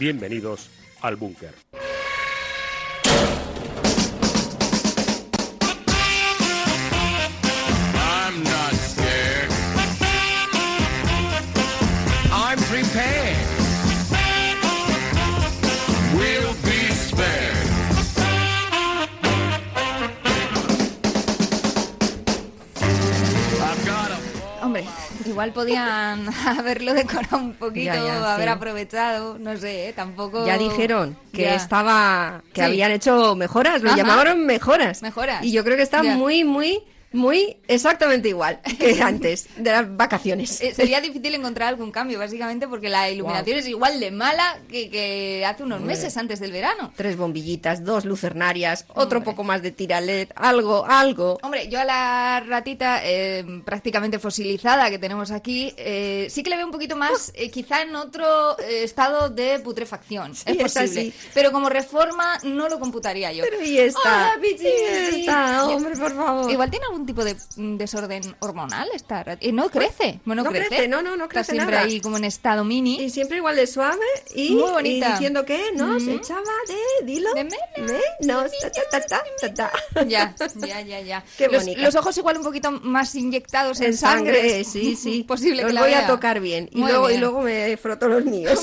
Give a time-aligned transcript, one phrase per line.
[0.00, 0.70] Bienvenidos
[1.02, 1.52] al búnker.
[25.30, 28.52] Igual podían haberlo decorado un poquito, Ya, ya, haber sí.
[28.52, 29.92] aprovechado, no sé, ¿eh?
[29.92, 30.46] tampoco...
[30.46, 31.54] Ya dijeron que Ya.
[31.54, 32.66] estaba, que Sí.
[32.66, 33.96] habían hecho mejoras, lo Ajá.
[33.96, 35.00] llamaron mejoras.
[35.02, 35.42] Mejoras.
[35.44, 36.82] Y yo creo que está muy, muy,
[37.12, 40.60] muy exactamente igual que antes de las vacaciones.
[40.60, 44.90] Eh, sería difícil encontrar algún cambio, básicamente, porque la iluminación es igual de mala que,
[44.90, 46.92] que hace unos meses antes del verano.
[46.96, 49.32] Tres bombillitas, dos lucernarias, otro Hombre.
[49.32, 51.38] poco más de tiralet, algo, algo.
[51.42, 56.56] Hombre, yo a la ratita eh, prácticamente fosilizada que tenemos aquí, eh, sí que le
[56.56, 60.32] veo un poquito más, eh, quizá en otro eh, estado de putrefacción.
[60.32, 61.02] es esa posible.
[61.02, 61.14] sí.
[61.34, 63.44] Pero como reforma no lo computaría yo.
[63.48, 65.20] Pero y esta, Hola, Pichi, y sí.
[65.20, 66.50] esta, hombre, por favor.
[66.50, 70.88] Igual tiene algún tipo de mm, desorden hormonal esta y no crece, bueno, no crece,
[70.88, 71.86] no, no, no Está crece siempre nada.
[71.86, 73.00] ahí como en estado mini.
[73.02, 73.98] Y siempre igual de suave
[74.34, 75.08] y, Muy bonita.
[75.08, 76.12] y diciendo que nos Ujú.
[76.12, 77.92] echaba de, dilo, De menos.
[80.06, 80.34] Ya,
[80.66, 81.24] ya, ya, ya.
[81.36, 81.82] Qué los, bonita.
[81.82, 85.24] los ojos igual un poquito más inyectados en, En sangre, es sí, sí.
[85.28, 86.06] Posible Los que la voy a vea.
[86.06, 86.68] tocar bien.
[86.72, 87.20] Y Muy luego, y bien.
[87.20, 88.60] luego me froto los míos.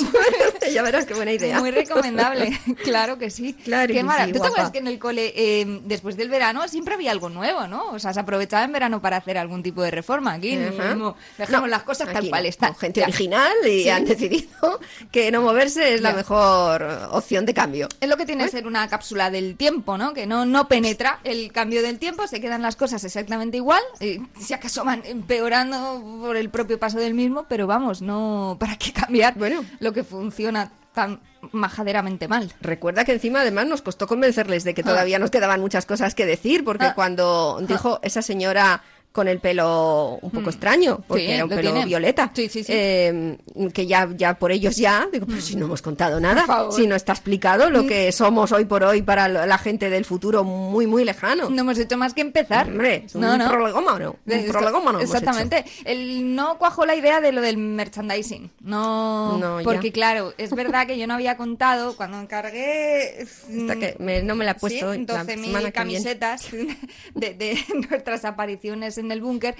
[0.74, 1.60] ya verás qué buena idea.
[1.60, 3.54] Muy recomendable, claro que sí.
[3.54, 6.68] Claro Qué que sí, ¿Tú te acuerdas que en el cole, eh, después del verano,
[6.68, 7.92] siempre había algo nuevo, ¿no?
[7.92, 10.34] O sea, se aprovechaba en verano para hacer algún tipo de reforma.
[10.34, 11.16] Aquí no, dejamos
[11.50, 12.74] No, las cosas tal cual no, están.
[12.74, 13.06] con gente Ya.
[13.08, 13.90] original y Sí.
[13.90, 14.80] han decidido
[15.12, 17.88] que no moverse es la mejor opción de cambio.
[18.02, 20.14] Es lo que tiene ser una cápsula del tiempo, ¿no?
[20.14, 24.20] Que no, no penetra el cambio del tiempo, se quedan las cosas exactamente igual, eh,
[24.40, 28.92] si acaso van empeorando por el propio paso del mismo, pero vamos, no, ¿para qué
[28.92, 29.64] cambiar Bueno.
[29.80, 31.20] lo que funciona tan
[31.52, 32.52] majaderamente mal?
[32.60, 36.26] Recuerda que encima además nos costó convencerles de que todavía nos quedaban muchas cosas que
[36.26, 36.96] decir, porque Ah.
[36.96, 38.82] cuando dijo esa señora
[39.12, 41.26] con el pelo un poco extraño, porque Mm.
[41.28, 41.86] Sí, era un lo pelo tiene.
[41.88, 42.72] violeta, Sí, sí, sí.
[42.72, 43.38] eh,
[43.74, 46.46] que ya, ya por ellos ya, digo, pero si no hemos contado nada.
[46.68, 46.72] Mm.
[46.72, 50.44] si no está explicado lo que somos hoy por hoy para la gente del futuro
[50.44, 51.50] muy, muy lejano.
[51.50, 52.68] No hemos hecho más que empezar.
[52.68, 53.50] Hombre, es un no, no.
[53.50, 55.66] prolegómano, un Esto- prolegómano Exactamente.
[55.86, 58.52] El, no cuajó la idea de lo del merchandising.
[58.62, 59.64] No, No, ya.
[59.64, 64.22] porque claro, es verdad que yo no había contado cuando encargué Hasta mm, que me-
[64.22, 65.72] no me la he puesto sí, la 12.000 semana que viene.
[65.72, 66.48] camisetas
[67.16, 67.58] de, de
[67.90, 69.56] nuestras apariciones en el búnker.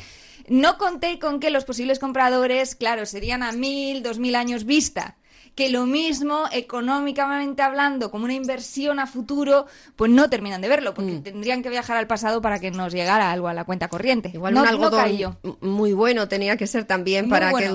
[0.48, 5.18] No conté con que los posibles compradores, claro, serían a mil, dos mil años vista.
[5.56, 9.66] Que lo mismo, económicamente hablando, como una inversión a futuro,
[9.96, 10.94] pues no terminan de verlo, Mm.
[10.94, 14.30] porque tendrían que viajar al pasado para que nos llegara algo a la cuenta corriente.
[14.34, 15.36] Igual no, un no algodón caí yo.
[15.44, 17.74] m- muy bueno tenía que ser también Muy para que bueno.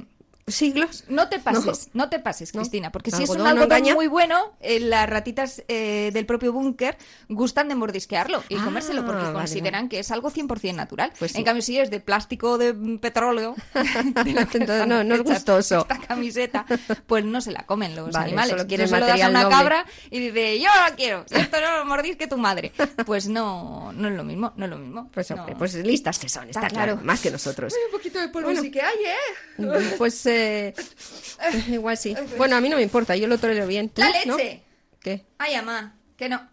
[0.00, 0.06] Mm.
[0.54, 1.04] Siglos.
[1.08, 2.60] No te pases, no, te pases, No.
[2.60, 6.52] Cristina, porque ¿El si es un algodón muy bueno, eh, las ratitas eh, del propio
[6.52, 6.96] búnker
[7.28, 11.12] gustan de mordisquearlo y Ah, comérselo porque vale, consideran que es algo 100% natural.
[11.18, 11.38] Pues sí.
[11.38, 15.80] En cambio, si es de plástico de petróleo, de no- no es gustoso.
[15.80, 16.66] Esta camiseta,
[17.06, 18.50] pues no se la comen los Vale, animales.
[18.50, 19.56] solo quieres Entonces se lo das a una noble.
[19.56, 22.72] cabra y dice, yo la quiero, esto no lo mordisque tu madre.
[23.06, 25.10] Pues no, no es lo mismo, no es lo mismo.
[25.12, 26.92] Pues hombre, pues listas que son, está, Está claro.
[26.94, 27.06] claro.
[27.06, 27.72] más que nosotros.
[27.86, 28.62] Un poquito de polvo Bueno.
[28.62, 29.94] sí que hay, ¿eh?
[29.98, 30.37] Pues eh,
[31.68, 32.14] igual sí.
[32.36, 33.88] Bueno, a mí no me importa, yo lo tolero bien.
[33.88, 34.36] ¿Tú, ¡La no?
[34.36, 34.62] leche!
[35.00, 35.24] ¿Qué?
[35.38, 36.48] Ay, mamá, que no.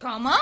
[0.00, 0.32] ¿Cómo?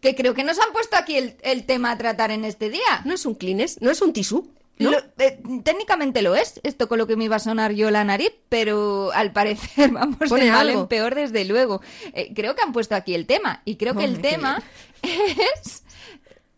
[0.00, 3.02] Que creo que nos han puesto aquí el, el tema a tratar en este día.
[3.04, 3.80] ¿No es un clines?
[3.80, 4.50] ¿No es un tisú?
[4.78, 4.90] ¿No?
[4.90, 8.02] Lo- eh, técnicamente lo es, esto con lo que me iba a sonar yo la
[8.04, 10.80] nariz, pero al parecer vamos Pone de mal algo.
[10.82, 11.80] en peor desde luego.
[12.12, 14.62] Eh, creo que han puesto aquí el tema y creo que el tema
[15.02, 15.84] es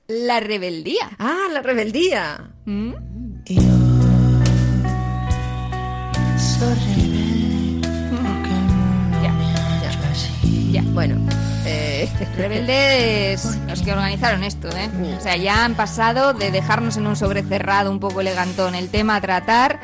[0.09, 1.11] la rebeldía.
[1.19, 2.53] Ah, la rebeldía.
[2.65, 2.95] ¿Mm?
[10.73, 10.83] Ya.
[10.93, 11.17] Bueno,
[11.67, 14.89] eh, Rebeldes los que organizaron esto, ¿eh?
[15.19, 19.17] O sea, ya han pasado de dejarnos en un sobrecerrado un poco elegantón el tema
[19.17, 19.81] a tratar,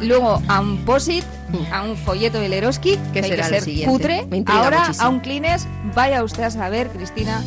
[0.00, 1.24] luego a un posit,
[1.72, 3.92] a un folleto de Leroski, que hay será que el ser siguiente?
[3.92, 5.06] putre, ahora muchísimo.
[5.06, 7.42] a un Kleenex, vaya usted a saber, Cristina,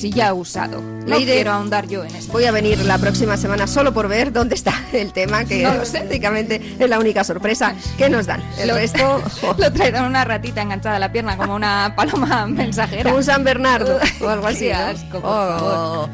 [0.00, 0.80] si ya ha usado.
[0.80, 2.32] No Leire, quiero ahondar yo en esto.
[2.32, 5.74] Voy a venir la próxima semana solo por ver dónde está el tema, que No
[5.74, 5.98] lo sé.
[5.98, 8.42] prácticamente es la única sorpresa que nos dan.
[8.58, 12.46] El Lo- resto, jo, Lo traerá una ratita enganchada a la pierna como una paloma
[12.48, 13.02] mensajera.
[13.04, 14.70] como un San Bernardo o algo así.
[14.70, 15.58] Asco, por Oh.
[15.58, 16.08] favor.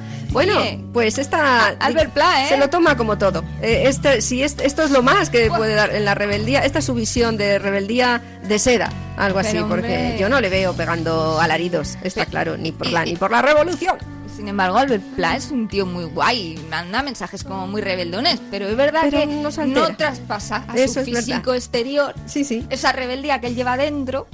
[0.45, 2.49] Bueno, pues esta Albert Pla, ¿eh?
[2.49, 3.43] se lo toma como todo.
[3.63, 6.79] Eh, este, si es- esto es lo más que puede dar en la rebeldía, esta
[6.81, 11.41] es su visión de rebeldía de seda, algo así, porque yo no le veo pegando
[11.41, 13.97] alaridos, está claro, ni por la ni por la revolución.
[14.37, 18.69] Sin embargo, Albert Pla es un tío muy guay, manda mensajes como muy rebeldones, pero
[18.69, 19.27] es verdad Pero que
[19.67, 21.23] no traspasa a Eso su verdad.
[21.25, 22.15] físico exterior.
[22.27, 22.67] Sí, sí.
[22.69, 24.27] Esa rebeldía que él lleva dentro,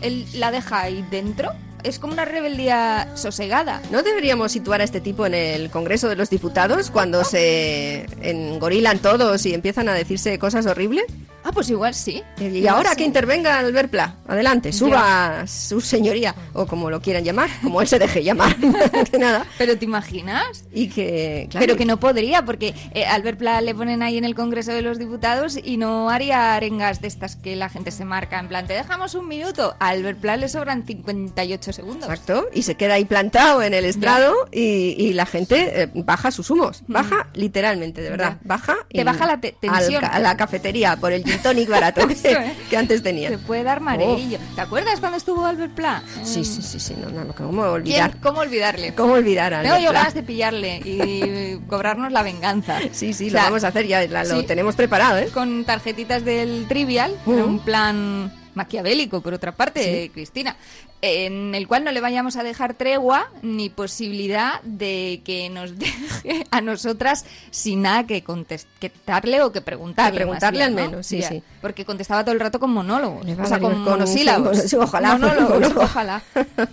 [0.00, 1.50] él la deja ahí dentro.
[1.82, 3.80] Es como una rebeldía sosegada.
[3.90, 8.98] ¿No deberíamos situar a este tipo en el Congreso de los Diputados cuando se engorilan
[8.98, 11.04] todos y empiezan a decirse cosas horribles?
[11.42, 12.22] Ah, pues igual sí.
[12.38, 12.96] Y ahora sí.
[12.96, 17.88] que intervenga Albert Pla, adelante, suba su señoría, o como lo quieran llamar, como él
[17.88, 18.54] se deje llamar,
[19.10, 19.46] que nada.
[19.58, 20.64] Pero ¿te imaginas?
[20.72, 24.24] Y que, claro, Pero que no podría, porque eh, Albert Pla le ponen ahí en
[24.24, 28.04] el Congreso de los Diputados y no haría arengas de estas que la gente se
[28.04, 29.74] marca en plan, te dejamos un minuto.
[29.80, 32.08] A Albert Pla le sobran 58 segundos.
[32.08, 36.30] Exacto, y se queda ahí plantado en el estrado y, y la gente eh, baja
[36.30, 38.38] sus humos, baja literalmente, de verdad, Ya.
[38.44, 40.04] baja Te baja la al tensión.
[40.04, 42.54] a la cafetería por el gin tonic barato que, ¿eh?
[42.68, 43.28] que antes tenía.
[43.30, 44.38] Se puede dar mareillo.
[44.54, 46.02] ¿Te acuerdas cuando estuvo Albert Pla?
[46.24, 47.72] Sí, sí, sí, sí, no, no, no, ¿cómo ¿Quién?
[47.72, 48.16] olvidar?
[48.20, 48.94] ¿Cómo olvidarle?
[48.94, 49.98] ¿Cómo olvidar a Tengo Albert yo Pla?
[50.00, 52.78] ganas de pillarle y cobrarnos la venganza.
[52.92, 54.46] Sí, sí, O sea, lo vamos a hacer, ya la- lo sí.
[54.46, 55.28] tenemos preparado, ¿eh?
[55.32, 60.56] Con tarjetitas del Trivial, en un plan maquiavélico, por otra parte, Cristina,
[61.02, 66.44] en el cual no le vayamos a dejar tregua ni posibilidad de que nos deje
[66.50, 70.12] a nosotras sin nada que contestarle o que preguntarle.
[70.12, 71.42] Que preguntarle al menos, sí, sí.
[71.62, 74.58] Porque contestaba todo el rato con monólogos, o sea, con, con- monosílabos.
[74.58, 75.80] sí, ojalá, Monólogos, monólogo.
[75.82, 76.22] ojalá.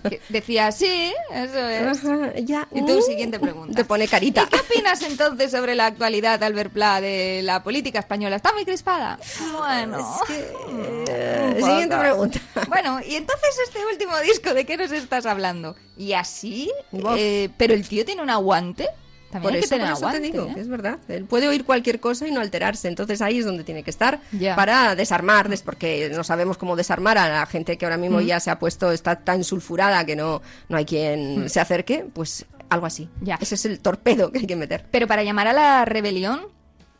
[0.10, 2.06] Que Decía, sí, eso es.
[2.06, 2.68] Ajá, ya.
[2.74, 3.76] Y tú, uh, siguiente pregunta.
[3.76, 4.44] Te pone carita.
[4.44, 8.36] ¿Y qué opinas entonces sobre la actualidad, Albert Pla, de la política española?
[8.38, 9.20] ¿Está muy crispada?
[9.58, 10.20] Bueno.
[10.30, 12.40] Eh, un siguiente pregunta.
[12.68, 15.76] Bueno, y entonces este último disco, ¿de qué nos estás hablando?
[15.98, 16.72] Y así,
[17.18, 18.88] eh, pero el tío tiene un aguante.
[19.32, 20.54] También Por hay que eso, por tener eso te digo, ¿eh?
[20.56, 21.00] que es verdad.
[21.10, 22.88] Él puede oír cualquier cosa y no alterarse.
[22.88, 24.56] Entonces ahí es donde tiene que estar Ya.
[24.56, 28.40] para desarmar, des- porque no sabemos cómo desarmar a la gente que ahora mismo ya
[28.40, 32.06] se ha puesto, está tan sulfurada que no, no hay quien se acerque.
[32.14, 33.10] Pues algo así.
[33.22, 33.38] Ya.
[33.42, 34.86] Ese es el torpedo que hay que meter.
[34.92, 36.48] Pero para llamar a la rebelión,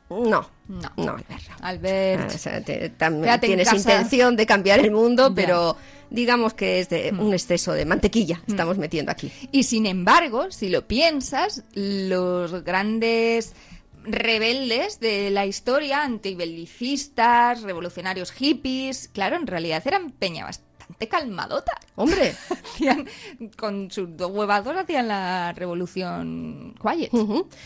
[0.10, 0.50] No.
[0.68, 0.92] No.
[0.98, 1.44] No, Albert.
[1.62, 2.22] Albert.
[2.32, 5.36] Ah, o sea, te- tam- Quédate en tienes intención de cambiar el mundo, Ya.
[5.36, 5.78] pero
[6.10, 9.32] digamos que es de un exceso de mantequilla estamos metiendo aquí.
[9.52, 13.54] Y sin embargo, si lo piensas, los grandes
[14.06, 20.46] rebeldes de la historia, antibelicistas, revolucionarios hippies, claro, en realidad eran peña
[20.88, 21.74] bastante calmadota.
[21.96, 22.34] Hombre,
[22.74, 23.06] Hacían,
[23.58, 27.12] con sus dos huevados hacían la revolución quiet.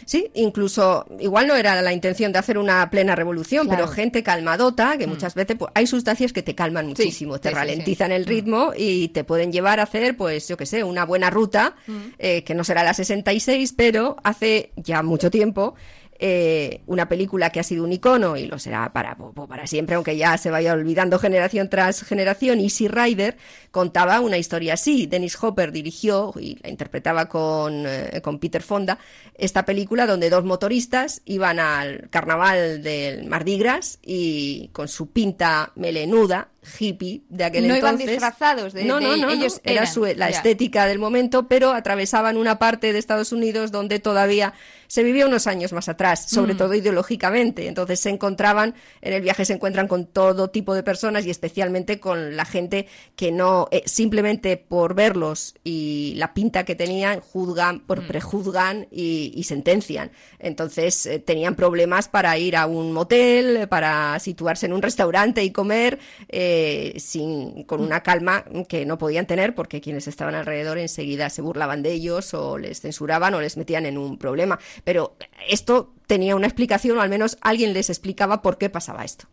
[0.06, 3.84] Sí, incluso igual no era la intención de hacer una plena revolución, Claro.
[3.86, 7.54] pero gente calmadota, que muchas veces pues, hay sustancias que te calman muchísimo, te sí,
[7.54, 11.06] sí, ralentizan el ritmo y te pueden llevar a hacer, pues yo qué sé, una
[11.06, 11.76] buena ruta,
[12.18, 15.76] eh, que no será la 66, pero hace ya mucho tiempo.
[16.24, 20.16] Eh, una película que ha sido un icono y lo será para, para siempre, aunque
[20.16, 22.60] ya se vaya olvidando generación tras generación.
[22.60, 23.38] Easy Rider
[23.72, 25.08] contaba una historia así.
[25.08, 29.00] Dennis Hopper dirigió y la interpretaba con, eh, con Peter Fonda
[29.42, 35.72] esta película donde dos motoristas iban al carnaval del Mardi Gras y con su pinta
[35.76, 36.50] melenuda,
[36.80, 38.10] hippie de aquel No iban entonces.
[38.12, 40.38] disfrazados de- no, de no, no, no, ellos era eran, su, la ya.
[40.38, 44.54] estética del momento, pero atravesaban una parte de Estados Unidos donde todavía
[44.88, 46.36] se vivía unos años más atrás, Mm.
[46.36, 47.68] sobre todo ideológicamente.
[47.68, 52.00] Entonces se encontraban, en el viaje se encuentran con todo tipo de personas y especialmente
[52.00, 57.78] con la gente que no, eh, simplemente por verlos y la pinta que tenían, juzgan,
[57.78, 57.88] Mm.
[57.88, 60.12] por prejuzgan y, y sentencian.
[60.40, 65.52] Entonces eh, tenían problemas para ir a un motel, para situarse en un restaurante y
[65.52, 66.50] comer eh,
[66.98, 71.84] sin, con una calma que no podían tener porque quienes estaban alrededor enseguida se burlaban
[71.84, 74.60] de ellos o les censuraban o les metían en un problema.
[74.84, 75.16] Pero
[75.48, 79.28] esto tenía una explicación o al menos alguien les explicaba por qué pasaba esto.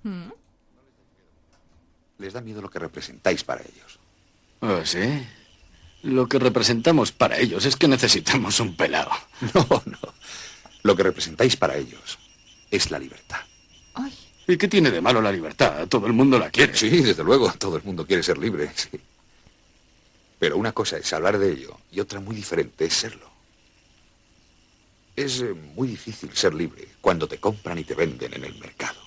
[2.19, 3.99] Les da miedo lo que representáis para ellos.
[4.61, 5.27] ¿Oh, sí?
[6.03, 9.11] Lo que representamos para ellos es que necesitamos un pelado.
[9.55, 9.99] No, no.
[10.83, 12.19] Lo que representáis para ellos
[12.71, 13.41] es la libertad.
[14.49, 15.87] ¿Y qué tiene de malo la libertad?
[15.89, 16.75] Todo el mundo la quiere.
[16.75, 18.99] Sí, desde luego, todo el mundo quiere ser libre, sí.
[20.39, 23.29] Pero una cosa es hablar de ello y otra muy diferente es serlo.
[25.15, 28.99] Es eh, muy difícil ser libre cuando te compran y te venden en el mercado.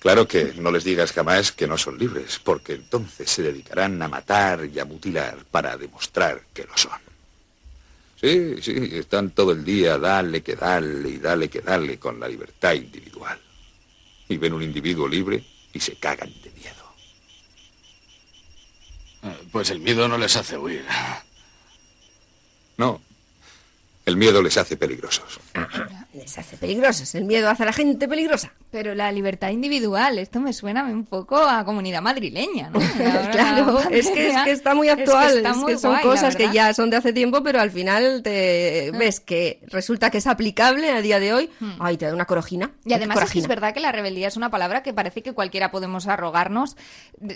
[0.00, 4.08] Claro que no les digas jamás que no son libres, porque entonces se dedicarán a
[4.08, 7.07] matar y a mutilar para demostrar que lo son.
[8.20, 12.26] Sí, sí, están todo el día dale que dale y dale que dale con la
[12.28, 13.38] libertad individual.
[14.28, 16.92] Y ven un individuo libre y se cagan de miedo.
[19.22, 20.84] Eh, Pues el miedo no les hace huir.
[22.76, 23.00] No,
[24.04, 25.38] el miedo les hace peligrosos.
[26.14, 27.14] Les hace peligrosos.
[27.14, 28.52] El miedo hace a la gente peligrosa.
[28.70, 32.78] Pero la libertad individual, esto me suena un poco a comunidad madrileña, ¿no?
[33.32, 35.46] Claro, la es que, es que está muy es que actual.
[35.46, 38.90] es que son guay, cosas que ya son de hace tiempo, pero al final te
[38.98, 41.50] ves que resulta que es aplicable a día de hoy.
[41.78, 42.72] Ay, te da una corojina.
[42.84, 43.42] Y además es, que corajina.
[43.42, 46.76] es verdad que la rebeldía es una palabra que parece que cualquiera podemos arrogarnos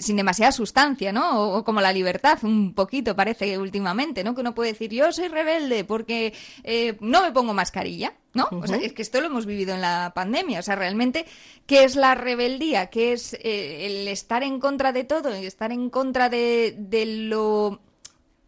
[0.01, 1.41] sin demasiada sustancia, ¿no?
[1.41, 4.35] O, o como la libertad, un poquito parece últimamente, ¿no?
[4.35, 6.35] Que uno puede decir, yo soy rebelde porque
[6.65, 8.49] eh, no me pongo mascarilla, ¿no?
[8.51, 10.61] O sea, es que esto lo hemos vivido en la pandemia.
[10.61, 11.27] O sea, realmente,
[11.67, 12.87] ¿qué es la rebeldía?
[12.87, 15.37] ¿Qué es eh, el estar en contra de todo?
[15.37, 17.81] y Estar en contra de, de lo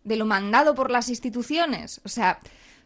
[0.04, 2.00] de lo mandado por las instituciones.
[2.04, 2.38] O sea,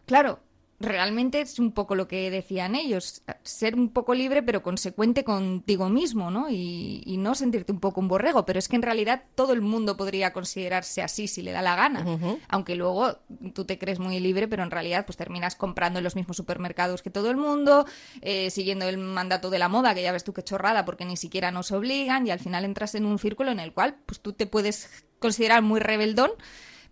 [0.06, 0.40] claro,
[0.80, 5.88] realmente es un poco lo que decían ellos, ser un poco libre pero consecuente contigo
[5.88, 6.48] mismo, ¿no?
[6.50, 9.60] Y, y no sentirte un poco un borrego, pero es que en realidad todo el
[9.60, 13.18] mundo podría considerarse así si le da la gana, aunque luego
[13.54, 17.02] tú te crees muy libre, pero en realidad pues terminas comprando en los mismos supermercados
[17.02, 17.86] que todo el mundo,
[18.20, 21.16] eh, siguiendo el mandato de la moda, que ya ves tú qué chorrada, porque ni
[21.16, 24.32] siquiera nos obligan y al final entras en un círculo en el cual pues tú
[24.32, 26.30] te puedes considerar muy rebeldón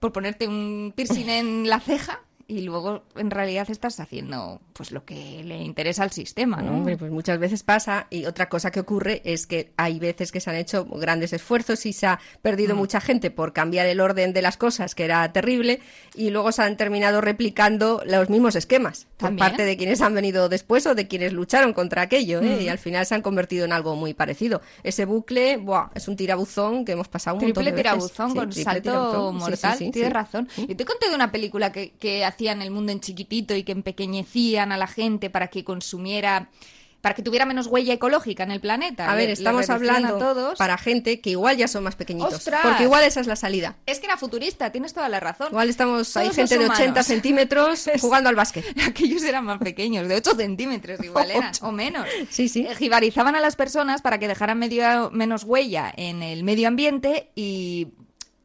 [0.00, 5.04] por ponerte un piercing en la ceja y luego en realidad estás haciendo pues lo
[5.04, 6.74] que le interesa al sistema, ¿no?
[6.74, 10.40] Hombre, pues muchas veces pasa y otra cosa que ocurre es que hay veces que
[10.40, 12.78] se han hecho grandes esfuerzos y se ha perdido Mm.
[12.78, 15.80] mucha gente por cambiar el orden de las cosas, que era terrible,
[16.14, 19.48] y luego se han terminado replicando los mismos esquemas por También.
[19.48, 22.58] parte de quienes han venido después o de quienes lucharon contra aquello, ¿eh?
[22.58, 22.62] Mm.
[22.62, 24.60] y al final se han convertido en algo muy parecido.
[24.84, 27.82] Ese bucle, buah, es un tirabuzón que hemos pasado un montón Triple de veces.
[28.12, 29.32] tirabuzón Sí, con triple salto tirabuzón.
[29.34, 30.48] Sí, sí, mortal, sí, tienes razón.
[30.56, 33.72] Y te conté de una película que, que hacían el mundo en chiquitito y que
[33.72, 36.50] empequeñecían a la gente para que consumiera,
[37.00, 39.10] para que tuviera menos huella ecológica en el planeta.
[39.10, 40.58] A ver, estamos hablando todos.
[40.58, 42.34] para gente que igual ya son más pequeñitos.
[42.34, 42.60] ¡Ostras!
[42.62, 43.76] Porque igual esa es la salida.
[43.86, 45.48] Es que era futurista, tienes toda la razón.
[45.48, 47.06] Igual estamos, hay gente de 80 humanos.
[47.06, 48.64] centímetros jugando al básquet.
[48.86, 52.06] Aquellos eran más pequeños, de 8 centímetros igual eran, o menos.
[52.28, 52.66] Sí, sí.
[52.66, 57.30] Eh, Jibarizaban a las personas para que dejaran medio, menos huella en el medio ambiente
[57.34, 57.88] y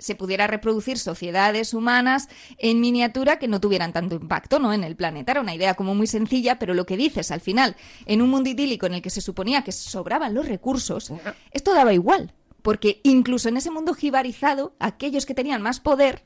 [0.02, 2.28] se pudiera reproducir sociedades humanas
[2.58, 4.74] en miniatura que no tuvieran tanto impacto ¿no?
[4.74, 5.32] en el planeta.
[5.32, 8.50] Era una idea como muy sencilla, pero lo que dices al final, en un mundo
[8.50, 11.14] idílico en el que se suponía que sobraban los recursos,
[11.52, 12.34] esto daba igual.
[12.62, 16.24] Porque incluso en ese mundo jibarizado, aquellos que tenían más poder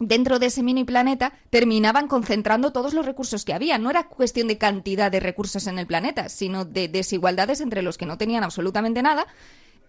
[0.00, 3.78] dentro de ese mini planeta terminaban concentrando todos los recursos que había.
[3.78, 7.98] No era cuestión de cantidad de recursos en el planeta, sino de desigualdades entre los
[7.98, 9.26] que no tenían absolutamente nada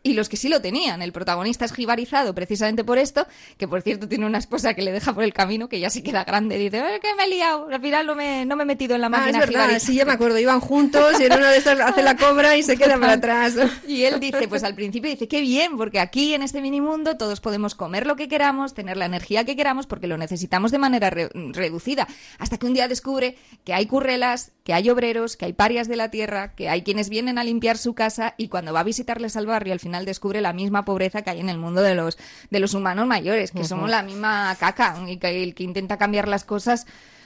[0.05, 1.01] y los que sí lo tenían.
[1.01, 3.25] El protagonista es jibarizado precisamente por esto,
[3.57, 6.03] que por cierto tiene una esposa que le deja por el camino, que ya se
[6.03, 8.63] queda grande y dice, "Eh, que me he liado, al final no me, no me
[8.63, 9.79] he metido en la Ah, es máquina verdad, jibarizada".
[9.79, 10.37] sí, ya me acuerdo.
[10.37, 13.55] Iban juntos y en una de estas hace la cobra y se queda para atrás.
[13.87, 17.17] Y él dice, pues al principio dice, qué bien, porque aquí en este mini mundo
[17.17, 20.77] todos podemos comer lo que queramos, tener la energía que queramos, porque lo necesitamos de
[20.77, 22.07] manera re- reducida.
[22.37, 25.95] Hasta que un día descubre que hay currelas, que hay obreros, que hay parias de
[25.95, 29.35] la tierra, que hay quienes vienen a limpiar su casa y cuando va a visitarles
[29.35, 32.17] al barrio al final descubre la misma pobreza que hay en el mundo de los,
[32.49, 36.27] de los humanos mayores, que somos la misma caca y que el que intenta cambiar
[36.27, 36.85] las cosas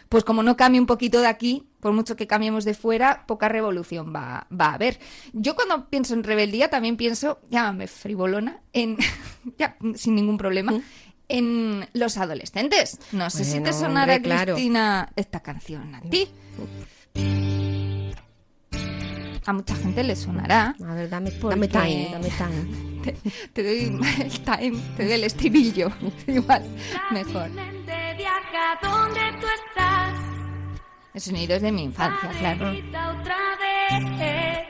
[0.10, 3.48] pues como no cambie un poquito de aquí, por mucho que cambiemos de fuera, poca
[3.48, 5.00] revolución va, va a haber.
[5.34, 8.98] Yo cuando pienso en rebeldía también pienso, llámame frivolona, en,
[9.58, 10.74] ya, sin ningún problema,
[11.28, 13.00] en los adolescentes.
[13.12, 14.54] No sé si te Bueno, sonará, hombre, claro.
[14.56, 16.28] Cristina, esta canción a ti.
[19.50, 20.76] A mucha gente le sonará.
[20.88, 22.90] A ver, dame, Porque- dame time, dame time.
[23.04, 23.16] Te,
[23.54, 25.90] te doy el time, te doy el estribillo.
[26.28, 26.64] Igual,
[27.10, 27.50] mejor.
[27.50, 30.14] mente viaja donde tú estás.
[31.16, 32.70] El sonido es de mi infancia, claro.
[32.74, 34.68] Grita otra vez.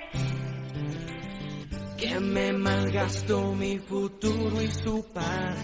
[1.97, 5.57] Que me malgastó mi futuro y su paz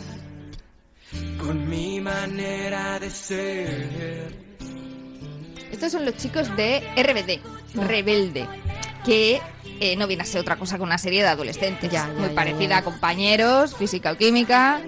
[1.39, 4.35] con mi manera de ser.
[5.71, 7.39] Estos son los chicos de RBD,
[7.87, 8.45] Rebelde,
[9.05, 9.41] que
[9.79, 11.91] eh, no viene a ser otra cosa que una serie de adolescentes.
[11.91, 12.77] Ya, ya, muy ya, parecida ya.
[12.77, 14.81] a compañeros, física o química.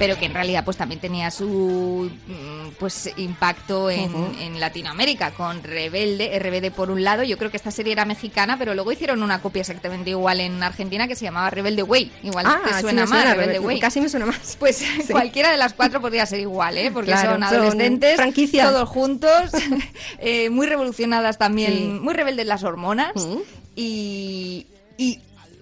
[0.00, 5.62] Pero que en realidad pues también tenía su mm, pues impacto en, en Latinoamérica con
[5.62, 9.22] Rebelde, RBD por un lado, yo creo que esta serie era mexicana, pero luego hicieron
[9.22, 12.80] una copia exactamente igual en Argentina que se llamaba Rebelde Way, igual Ah, te sí
[12.80, 13.78] suena me más suena, Rebelde Way.
[13.78, 14.56] casi me suena más.
[14.58, 16.90] Pues cualquiera de las cuatro podría ser igual, ¿eh?
[16.90, 18.64] Porque Claro, son adolescentes, franquicia.
[18.70, 19.50] todos juntos,
[20.18, 21.98] eh, muy revolucionadas también, Sí.
[22.00, 23.12] muy rebeldes las hormonas
[23.76, 24.66] y,
[24.96, 25.20] y,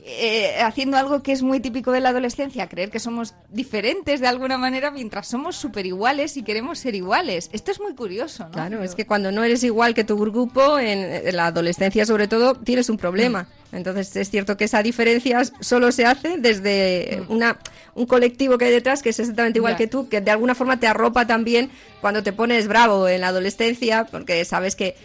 [0.09, 4.27] eh, haciendo algo que es muy típico de la adolescencia, creer que somos diferentes de
[4.27, 7.50] alguna manera mientras somos súper iguales y queremos ser iguales.
[7.53, 8.50] Esto es muy curioso, ¿no?
[8.53, 12.27] Claro, es que cuando no eres igual que tu grupo, en, en la adolescencia sobre
[12.27, 13.49] todo, tienes un problema.
[13.71, 17.59] Entonces es cierto que esa diferencia solo se hace desde una,
[17.95, 20.81] un colectivo que hay detrás que es exactamente igual que tú, que de alguna forma
[20.81, 24.97] te arropa también cuando te pones bravo en la adolescencia, porque sabes que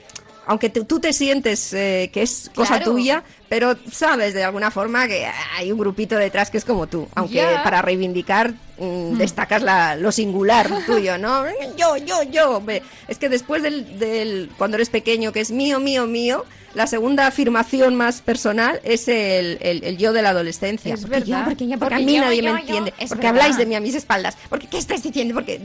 [0.45, 2.91] aunque tú- tú te sientes eh, que es cosa Claro.
[2.93, 5.25] tuya, pero sabes de alguna forma que
[5.57, 10.11] hay un grupito detrás que es como tú, aunque para reivindicar mm, destacas la- lo
[10.11, 11.43] singular tuyo, ¿no?
[11.77, 12.61] Yo, yo, yo.
[13.07, 17.27] Es que después del, del- cuando eres pequeño, que es mío, mío, mío, la segunda
[17.27, 20.93] afirmación más personal es el, el- el yo de la adolescencia.
[20.93, 21.39] Es porque verdad.
[21.39, 23.29] yo, porque yo, porque, Porque a mí yo, nadie me entiende, porque verdad.
[23.29, 25.33] habláis de mí a mis espaldas, porque ¿qué estáis diciendo?
[25.35, 25.59] Porque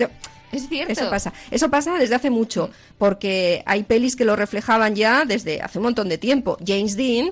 [0.53, 0.93] Es cierto.
[0.93, 1.33] eso pasa.
[1.51, 5.85] Eso pasa desde hace mucho, porque hay pelis que lo reflejaban ya desde hace un
[5.85, 6.57] montón de tiempo.
[6.67, 7.31] James Dean,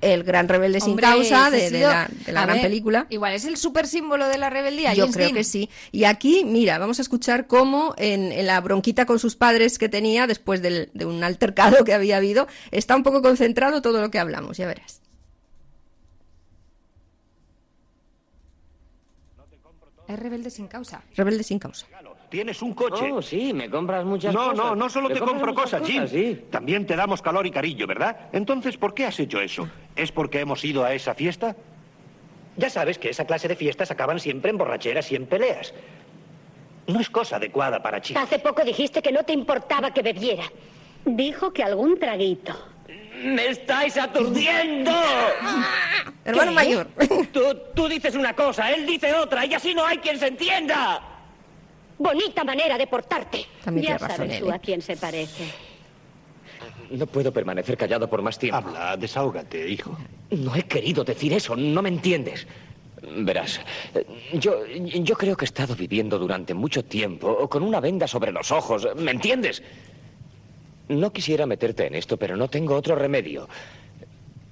[0.00, 3.06] el gran rebelde sin causa de, la, de la a gran ver, película.
[3.10, 4.94] Igual es el súper símbolo de la rebeldía.
[4.94, 5.70] Yo Creo que sí.
[5.92, 9.88] Y aquí, mira, vamos a escuchar cómo en, en la bronquita con sus padres que
[9.88, 14.10] tenía después del- de un altercado que había habido, está un poco concentrado todo lo
[14.10, 15.00] que hablamos, ya verás.
[20.08, 21.02] Es rebelde sin causa.
[21.16, 21.86] Rebelde sin causa.
[22.30, 23.10] Tienes un coche.
[23.12, 24.56] Oh, sí, me compras muchas no, cosas.
[24.56, 26.06] no, no solo Me te compro muchas cosas, Jim.
[26.06, 26.44] sí.
[26.50, 28.28] También te damos calor y cariño, ¿verdad?
[28.32, 29.68] Entonces, ¿por qué has hecho eso?
[29.96, 31.56] ¿Es porque hemos ido a esa fiesta?
[32.56, 35.74] Ya sabes que esa clase de fiestas acaban siempre en borracheras y en peleas.
[36.86, 38.22] No es cosa adecuada para chicos.
[38.22, 40.44] Hace poco dijiste que no te importaba que bebiera.
[41.04, 42.54] Dijo que algún traguito.
[43.22, 44.92] ¡Me estáis aturdiendo!
[46.24, 46.88] Hermano mayor.
[47.32, 47.40] Tú,
[47.74, 51.00] tú dices una cosa, él dice otra, y así no hay quien se entienda.
[51.98, 53.46] Bonita manera de portarte.
[53.64, 54.54] También ya razón sabes tú ¿eh?
[54.54, 55.44] a quién se parece.
[56.90, 58.58] No puedo permanecer callado por más tiempo.
[58.58, 59.96] Habla, desahógate, hijo.
[60.30, 62.46] No he querido decir eso, no me entiendes.
[63.18, 63.60] Verás,
[64.32, 68.50] yo, yo creo que he estado viviendo durante mucho tiempo con una venda sobre los
[68.50, 69.62] ojos, ¿me entiendes?
[70.88, 73.48] No quisiera meterte en esto, pero no tengo otro remedio.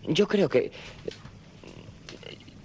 [0.07, 0.71] Yo creo que...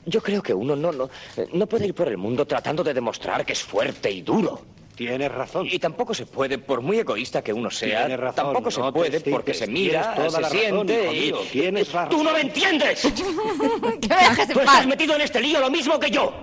[0.05, 1.09] Yo creo que uno no, no,
[1.53, 4.61] no puede ir por el mundo tratando de demostrar que es fuerte y duro.
[4.99, 5.65] Tienes razón.
[5.65, 8.91] Y tampoo se puede, por muy egoísta que uno sea, Tienes razón, tampoco se no
[8.91, 9.31] puede excites.
[9.33, 11.47] porque se mira, toda se la razón, siente hijo y...
[11.47, 12.09] tienes razón.
[12.09, 12.99] ¡Tú no me entiendes!
[14.01, 16.33] que me dejes en Tú estás metido en este lío lo mismo que yo.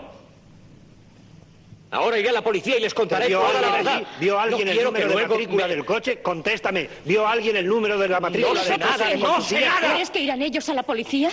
[1.90, 3.96] Ahora iré a la policía y les contaré ¿Vio toda la alguien, verdad.
[3.96, 4.06] allí?
[4.20, 6.22] ¿Vio alguien no el número de luego matrícula me- del coche?
[6.22, 6.88] Contéstame.
[7.04, 9.92] ¿Vio alguien el número de la matrícula sé del nada, no sé nada.
[9.92, 11.30] ¿Crees que irán ellos a la policía?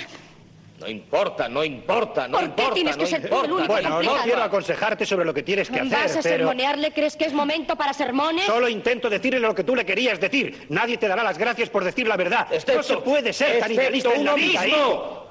[0.83, 3.53] No importa, no importa, no ¿Por qué importa, tienes que no ser tú el importa.
[3.55, 6.37] único Bueno, no quiero aconsejarte sobre lo que tienes que ¿Vas hacer, a pero...
[6.37, 6.91] sermonearle?
[6.91, 8.45] ¿Crees que es momento para sermones?
[8.45, 10.65] Solo intento decirle lo que tú le querías decir.
[10.69, 12.47] Nadie te dará las gracias por decir la verdad.
[12.51, 14.77] Excepto- no se puede ser tan excepto idealista en la uno vida, mismo.
[14.77, 15.27] hijo.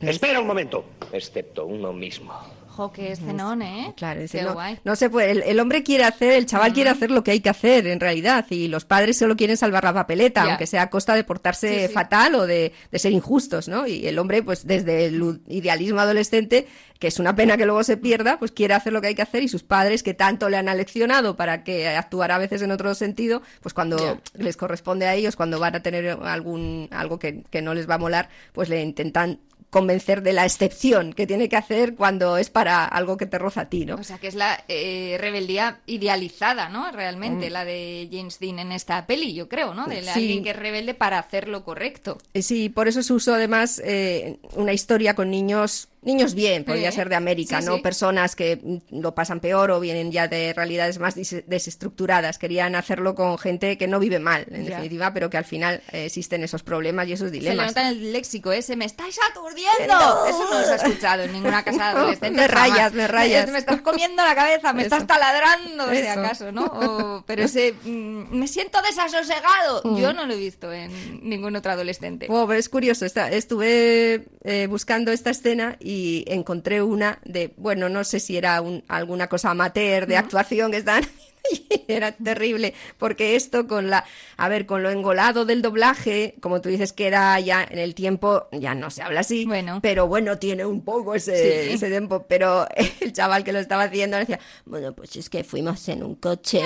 [0.00, 0.84] Espera un momento.
[1.12, 2.38] Excepto uno mismo.
[2.72, 3.92] Jo, qué escenón, ¿eh?
[3.96, 4.78] Claro, dice, Qué no, guay.
[4.84, 5.30] no se puede.
[5.30, 8.00] El, el hombre quiere hacer, el chaval quiere hacer lo que hay que hacer en
[8.00, 11.80] realidad y los padres solo quieren salvar la papeleta, aunque sea a costa de portarse
[11.82, 11.92] Sí, sí.
[11.92, 13.86] fatal o de, de ser injustos, ¿no?
[13.86, 16.66] Y el hombre, pues desde el idealismo adolescente,
[16.98, 19.22] que es una pena que luego se pierda, pues quiere hacer lo que hay que
[19.22, 22.70] hacer y sus padres, que tanto le han aleccionado para que actuara a veces en
[22.70, 27.42] otro sentido, pues cuando les corresponde a ellos, cuando van a tener algún algo que,
[27.50, 29.40] que no les va a molar, pues le intentan
[29.72, 33.62] convencer de la excepción que tiene que hacer cuando es para algo que te roza
[33.62, 33.94] a ti, ¿no?
[33.94, 36.92] O sea, que es la eh, rebeldía idealizada, ¿no?
[36.92, 37.52] Realmente, Mm.
[37.54, 39.86] la de James Dean en esta peli, yo creo, ¿no?
[39.86, 40.08] De Sí.
[40.10, 42.18] alguien que es rebelde para hacer lo correcto.
[42.34, 46.90] Eh, Sí, por eso se usó además eh, una historia con niños, niños bien, podría
[46.92, 47.82] ser de América, sí, no sí.
[47.82, 52.38] personas que lo pasan peor o vienen ya de realidades más desestructuradas.
[52.38, 54.70] Querían hacerlo con gente que no vive mal, en Ya.
[54.70, 57.68] definitiva, pero que al final eh, existen esos problemas y esos Se le dilemas.
[57.68, 59.94] nota el léxico ese, me estáis aturdiendo.
[59.94, 60.26] No.
[60.26, 62.32] Eso no se ha escuchado en ninguna casa de adolescentes.
[62.32, 63.50] Me rayas, me rayas.
[63.50, 64.94] Me estás comiendo la cabeza, me Eso.
[64.96, 66.64] estás taladrando, si acaso, ¿no?
[66.64, 69.82] O- pero ese, mm, me siento desasosegado.
[69.84, 69.96] Mm.
[69.98, 70.90] Yo no lo he visto en
[71.28, 72.26] ningún otro adolescente.
[72.28, 75.91] Oh, pero es curioso, está- estuve eh, buscando esta escena y
[76.26, 80.78] encontré una de, bueno, no sé si era un- alguna cosa amateur de actuación que
[80.78, 81.04] estaban
[81.88, 84.04] era terrible, porque esto con la,
[84.36, 87.94] a ver, con lo engolado del doblaje, como tú dices que era ya en el
[87.94, 89.80] tiempo, ya no se habla así, Bueno.
[89.82, 91.32] pero bueno, tiene un poco ese,
[91.66, 91.72] Sí.
[91.74, 92.66] ese tiempo, pero
[93.00, 96.60] el chaval que lo estaba haciendo decía, bueno, pues es que fuimos en un coche,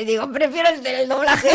[0.00, 1.48] y digo, prefiero el del doblaje,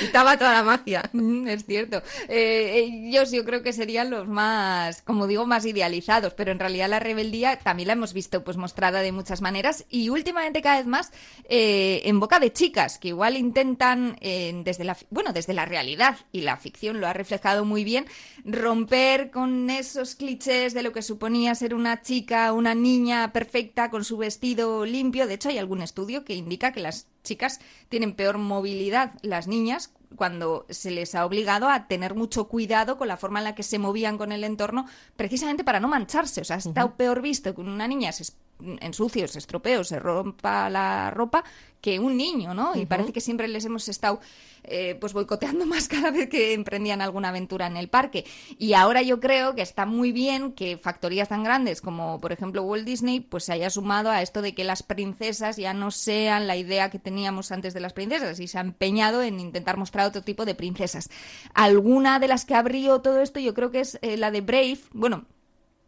[0.00, 1.02] quitaba toda la magia.
[1.12, 2.02] Mm, Es cierto.
[2.28, 2.72] Eh,
[3.06, 7.00] ellos yo creo que serían los más, como digo, más idealizados, pero en realidad la
[7.00, 11.12] rebeldía también la hemos visto pues mostrada de muchas maneras y últimamente cada más
[11.48, 16.42] eh, en boca de chicas que igual intentan desde la bueno desde la realidad y
[16.42, 18.06] la ficción lo ha reflejado muy bien
[18.44, 24.04] romper con esos clichés de lo que suponía ser una chica, una niña perfecta con
[24.04, 25.26] su vestido limpio.
[25.26, 29.92] De hecho hay algún estudio que indica que las chicas tienen peor movilidad, las niñas
[30.14, 33.64] cuando se les ha obligado a tener mucho cuidado con la forma en la que
[33.64, 36.40] se movían con el entorno, precisamente para no mancharse.
[36.40, 38.32] O sea, está peor visto que una niña se
[38.80, 41.44] ensucie se estropee o se rompa la ropa
[41.80, 42.76] que un niño, ¿no?
[42.76, 44.20] Y parece que siempre les hemos estado
[44.66, 48.24] eh, pues boicoteando más cada vez que emprendían alguna aventura en el parque.
[48.58, 52.62] Y ahora yo creo que está muy bien que factorías tan grandes como, por ejemplo,
[52.62, 56.46] Walt Disney, pues se haya sumado a esto de que las princesas ya no sean
[56.46, 60.06] la idea que teníamos antes de las princesas y se ha empeñado en intentar mostrar
[60.06, 61.10] otro tipo de princesas.
[61.54, 64.78] Alguna de las que abrió todo esto yo creo que es eh, la de Brave.
[64.92, 65.26] Bueno,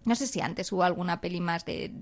[0.06, 1.92] no sé si antes hubo alguna peli más de,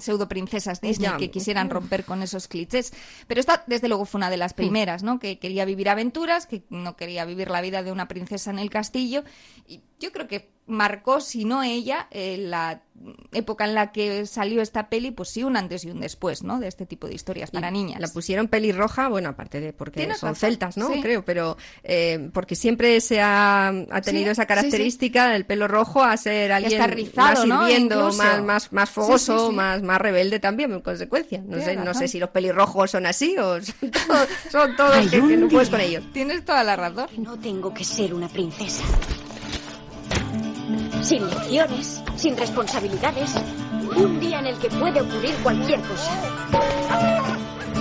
[0.00, 2.92] pseudo princesas Disney que quisieran romper con esos clichés.
[3.26, 5.18] Pero esta, desde luego, fue una de las primeras, ¿no?
[5.18, 8.70] Que quería vivir aventuras, que no quería vivir la vida de una princesa en el
[8.70, 9.24] castillo.
[9.66, 12.82] Y yo creo que marcó, si no ella, eh, la
[13.32, 16.58] época en la que salió esta peli, pues sí, un antes y un después, ¿no?
[16.58, 18.00] De este tipo de historias para Y niñas.
[18.00, 20.88] La pusieron pelirroja, bueno, aparte de porque Tienes son razón, celtas, ¿no?
[20.92, 21.02] sí.
[21.02, 25.68] Creo, pero eh, porque siempre se ha, ha tenido Sí, esa sí, característica, el pelo
[25.68, 27.62] rojo, a ser alguien está rizado, más ¿no?
[27.68, 28.18] hirviendo, Incluso.
[28.18, 29.56] más, más, más fogoso, sí, sí.
[29.56, 31.38] Más, más rebelde también, en consecuencia.
[31.40, 35.06] No Tienes sé, no sé si los pelirrojos son así o son todos, son todos
[35.08, 36.02] que, que no puedes con ellos.
[36.12, 37.08] Tienes toda la razón.
[37.18, 38.84] No tengo que ser una princesa.
[41.06, 43.32] Sin lecciones, sin responsabilidades.
[43.94, 46.10] Un día en el que puede ocurrir cualquier cosa.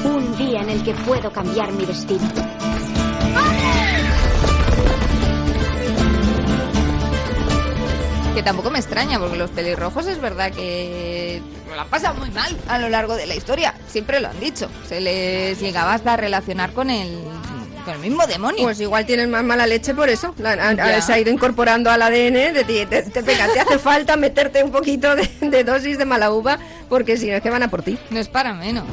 [0.04, 2.22] Un día en el que puedo cambiar mi destino.
[8.36, 11.42] Que tampoco me extraña, porque los pelirrojos es verdad que
[11.74, 13.74] lo han pasado muy mal a lo largo de la historia.
[13.88, 14.70] Siempre lo han dicho.
[14.88, 17.24] Se les llegaba hasta relacionar con el,
[17.86, 18.64] con el mismo demonio.
[18.64, 20.34] Pues igual tienen más mala leche por eso.
[20.40, 21.02] La- a- a- Ya.
[21.02, 22.86] se ha ido incorporando al ADN de ti.
[22.86, 26.58] Te, te- te hace falta meterte un poquito de, de dosis de mala uva,
[26.90, 27.98] porque si no es que van a por ti.
[28.10, 28.84] No es para menos.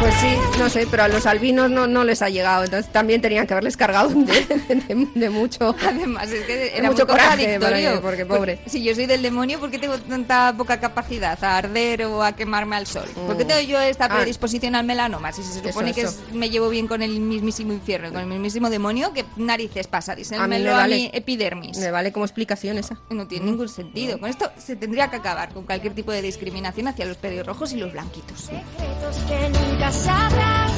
[0.00, 2.64] Pues sí, no sé, pero a los albinos no, no les ha llegado.
[2.64, 5.74] Entonces también tenían que haberles cargado de, de- de mucho.
[5.86, 7.58] Además, es que era mucho coraje,
[8.00, 8.58] porque- pobre.
[8.66, 12.32] Si yo soy del demonio, ¿por qué tengo tanta poca capacidad a arder o a
[12.32, 13.08] quemarme al sol?
[13.26, 13.48] ¿Por qué Mm.
[13.48, 14.16] tengo yo esta Ah.
[14.16, 15.32] predisposición al melanoma?
[15.32, 16.20] Si se supone que eso.
[16.32, 20.12] me llevo bien con el mismísimo infierno, con el mismísimo demonio, ¿qué narices pasa?
[20.38, 20.96] A me a vale.
[20.96, 21.78] mi epidermis.
[21.78, 22.98] Me vale como explicación esa.
[23.10, 24.18] No tiene ningún sentido.
[24.18, 27.76] Con esto se tendría que acabar con cualquier tipo de discriminación hacia los pelirrojos y
[27.76, 28.40] los blanquitos.
[28.40, 30.72] secretos que nunca sabrás.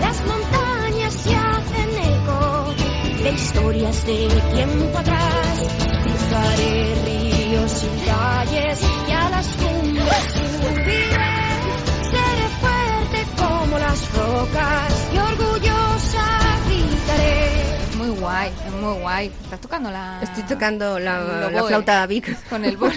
[0.00, 2.74] Las montañas se hacen eco
[3.24, 5.64] de historias de tiempo atrás.
[6.04, 11.06] Cruzaré ríos y calles y a las cumbres subiré.
[12.12, 16.26] Seré fuerte como las rocas y orgullosa
[16.68, 17.75] gritaré.
[18.06, 19.32] Muy guay, es muy guay.
[19.42, 20.20] ¿Estás tocando la...?
[20.22, 22.36] Estoy tocando la, la flauta Vic.
[22.48, 22.96] Con el boli.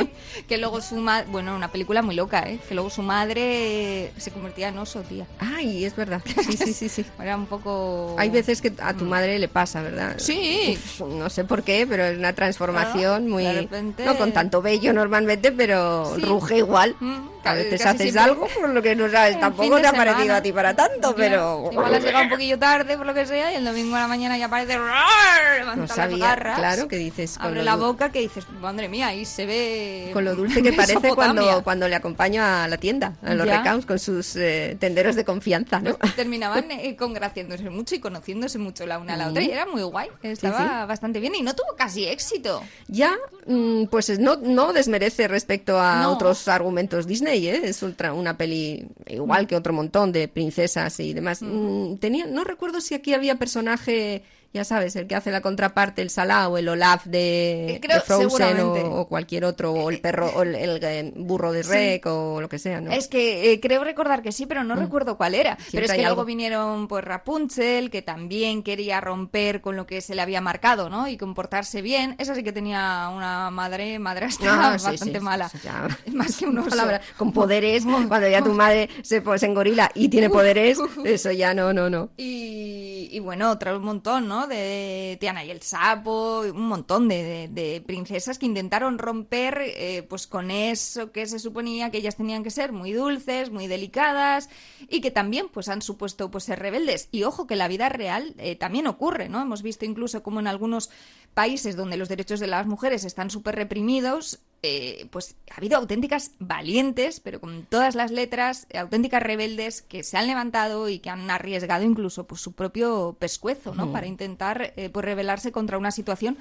[0.48, 1.26] que luego su madre...
[1.30, 2.58] Bueno, una película muy loca, ¿eh?
[2.68, 5.26] Que luego su madre se convertía en oso, tía.
[5.38, 6.20] Ay, es verdad.
[6.26, 7.06] Sí, sí, sí, sí.
[7.18, 8.14] Era un poco...
[8.18, 10.16] Hay veces que a tu madre le pasa, ¿verdad?
[10.18, 10.78] Sí.
[11.00, 13.44] Uf, no sé por qué, pero es una transformación Claro, muy...
[13.44, 16.20] de repente- No con tanto bello normalmente, pero Sí.
[16.20, 16.96] ruge igual.
[17.00, 18.20] Mm, A veces haces siempre.
[18.22, 19.38] algo por lo que no sabes.
[19.40, 21.16] Tampoco te ha parecido a ti para tanto, Ya.
[21.16, 21.68] pero...
[21.72, 24.08] Igual has llegado un poquillo tarde, por lo que sea, y el domingo a la
[24.08, 24.76] mañana ya aparece...
[24.78, 27.36] No las sabía, garras, claro, que dices...
[27.38, 30.10] con Abre la du- boca que dices, madre mía, ahí se ve...
[30.12, 33.86] Con lo dulce que parece cuando, cuando le acompaño a la tienda, a los recaos,
[33.86, 35.94] con sus eh, tenderos de confianza, ¿no?
[36.16, 39.82] terminaban eh, congraciándose mucho y conociéndose mucho la una a la otra y era muy
[39.82, 40.86] guay, estaba sí.
[40.88, 42.62] bastante bien y no tuvo casi éxito.
[42.88, 46.12] Ya, mm, pues es- no, no desmerece respecto a No.
[46.12, 47.60] otros argumentos Disney, ¿eh?
[47.64, 51.40] Es ultra- una peli igual que otro montón de princesas y demás.
[51.42, 56.02] Mm, tenía, no recuerdo si aquí había personaje ya sabes, el que hace la contraparte,
[56.02, 59.90] el Salah o el Olaf de, Eh, creo- de Frozen o, o cualquier otro, o
[59.90, 61.70] el perro, o el, el, eh, burro de Sí.
[61.70, 62.90] Rec o lo que sea, ¿no?
[62.90, 65.56] Es que eh, creo recordar que sí, pero no recuerdo cuál era.
[65.72, 66.24] pero es que luego algo.
[66.24, 71.06] vinieron pues Rapunzel, que también quería romper con lo que se le había marcado, ¿no?
[71.08, 72.16] Y comportarse bien.
[72.18, 75.50] Esa sí que tenía una madre, madrastra Ah, sí, bastante sí, mala.
[75.62, 75.86] ya.
[76.12, 76.70] Más que un oso.
[76.70, 81.30] Palabra, con poderes, cuando ya tu madre se pone en gorila y tiene poderes, eso
[81.30, 82.10] ya no, no, no.
[82.16, 84.39] Y, y bueno, otro montón, ¿no?
[84.46, 90.50] De Tiana y el Sapo, un montón de, princesas que intentaron romper eh, pues con
[90.50, 94.48] eso que se suponía que ellas tenían que ser muy dulces, muy delicadas
[94.88, 97.08] y que también pues han supuesto pues ser rebeldes.
[97.10, 99.40] Y ojo que la vida real eh, también ocurre, ¿no?
[99.40, 100.90] Hemos visto incluso como en algunos
[101.34, 106.32] países donde los derechos de las mujeres están súper reprimidos, eh, pues ha habido auténticas
[106.38, 111.08] valientes, pero con todas las letras, eh, auténticas rebeldes que se han levantado y que
[111.10, 113.86] han arriesgado incluso pues, su propio pescuezo, ¿no?
[113.86, 113.92] Mm.
[113.92, 116.36] Para intentar eh, pues rebelarse contra una situación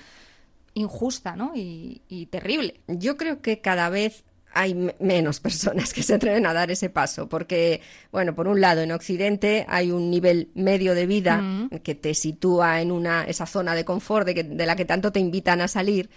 [0.73, 1.51] injusta, ¿no?
[1.55, 2.79] Y, y terrible.
[2.87, 6.89] Yo creo que cada vez hay me- menos personas que se atreven a dar ese
[6.89, 11.69] paso, porque, bueno, por un lado, en Occidente hay un nivel medio de vida Mm.
[11.83, 15.11] que te sitúa en una, esa zona de confort de, que- de la que tanto
[15.11, 16.09] te invitan a salir,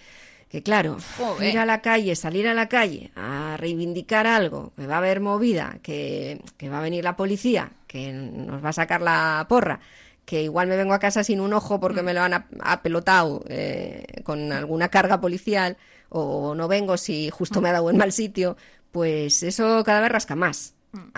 [0.53, 1.55] que claro, Joder.
[1.55, 5.21] ir a la calle, salir a la calle a reivindicar algo, que va a haber
[5.21, 9.81] movida, que, que va a venir la policía, que nos va a sacar la porra,
[10.27, 13.43] que igual me vengo a casa sin un ojo porque me lo han ap- apelotado
[13.49, 15.79] eh, con alguna carga policial,
[16.11, 18.59] o no vengo si justo me ha dado en mal sitio,
[18.91, 20.75] pues eso cada vez rasca más.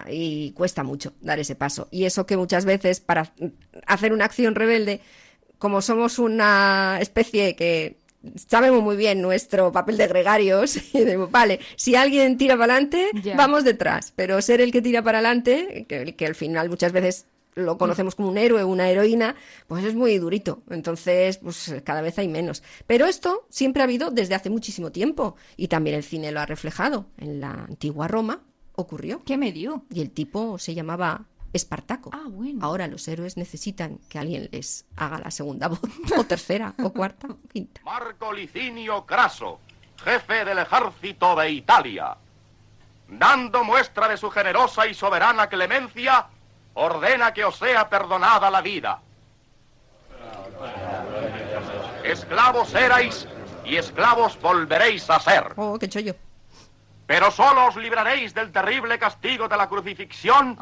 [0.09, 1.88] Y cuesta mucho dar ese paso.
[1.90, 3.33] Y eso que muchas veces para
[3.88, 5.01] hacer una acción rebelde,
[5.59, 7.99] como somos una especie que
[8.48, 13.64] sabemos muy bien nuestro papel de gregarios, y vale, si alguien tira para adelante, vamos
[13.64, 17.78] detrás, pero ser el que tira para adelante, que, que al final muchas veces lo
[17.78, 20.62] conocemos como un héroe una heroína, pues es muy durito.
[20.70, 22.62] Entonces, pues cada vez hay menos.
[22.87, 26.46] Pero esto siempre ha habido desde hace muchísimo tiempo y también el cine lo ha
[26.46, 27.06] reflejado.
[27.18, 28.42] En la antigua Roma
[28.74, 29.22] ocurrió.
[29.24, 29.84] ¿Qué me dio?
[29.90, 32.11] Y el tipo se llamaba Espartaco.
[32.12, 32.59] Ah, bueno.
[32.64, 35.81] Ahora los héroes necesitan que alguien les haga la segunda voz,
[36.19, 37.81] o tercera, o cuarta, o quinta.
[37.85, 39.61] Marco Licinio Craso,
[40.03, 42.17] jefe del ejército de Italia,
[43.09, 46.27] dando muestra de su generosa y soberana clemencia,
[46.75, 49.01] ordena que os sea perdonada la vida.
[52.03, 53.29] Esclavos erais
[53.64, 55.53] y esclavos volveréis a ser.
[55.57, 56.17] Oh, qué chollo.
[57.07, 60.57] Pero solo os libraréis del terrible castigo de la crucifixión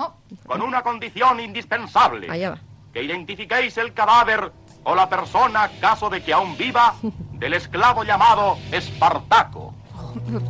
[0.46, 2.28] con una condición indispensable.
[2.30, 2.58] Allá va.
[2.92, 4.52] Que identifiquéis el cadáver
[4.84, 6.94] o la persona, caso de que aún viva,
[7.32, 9.74] del esclavo llamado Espartaco.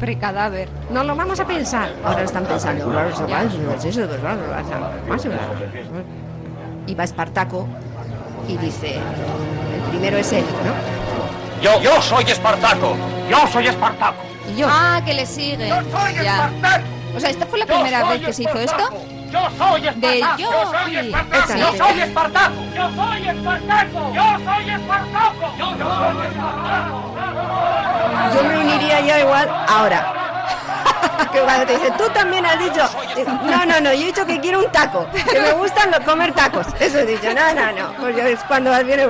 [0.01, 0.69] Precadáver.
[0.91, 1.95] No lo vamos a pensar.
[2.03, 2.91] Ahora lo están pensando.
[6.87, 7.69] Y va Espartaco
[8.49, 11.63] y dice, el primero es él, ¿no?
[11.63, 12.97] Yo, yo soy Espartaco.
[13.31, 14.32] Yo soy Espartaco.
[14.49, 14.67] Y yo.
[14.71, 15.69] Ah, que le sigue.
[16.23, 16.51] Ya.
[17.15, 18.89] O sea, ¿esta fue la primera vez que se hizo esto?
[19.31, 20.39] Yo soy De Espartaco.
[20.39, 20.51] yo.
[20.51, 20.99] Yo soy sí.
[20.99, 21.57] Espartaco.
[21.57, 22.55] Yo soy Espartaco.
[22.75, 24.13] Yo soy Espartaco.
[24.15, 25.55] Yo soy Espartaco.
[25.59, 27.15] Yo soy Espartaco.
[28.35, 30.15] Yo me uniría ya igual ahora.
[31.31, 32.89] que cuando te dice, tú también has dicho,
[33.45, 36.33] no, no, no, yo he dicho que quiero un taco, que me gustan los comer
[36.35, 36.67] tacos.
[36.81, 37.97] Eso he dicho, no, no, no.
[37.99, 39.07] Pues yo es cuando viene,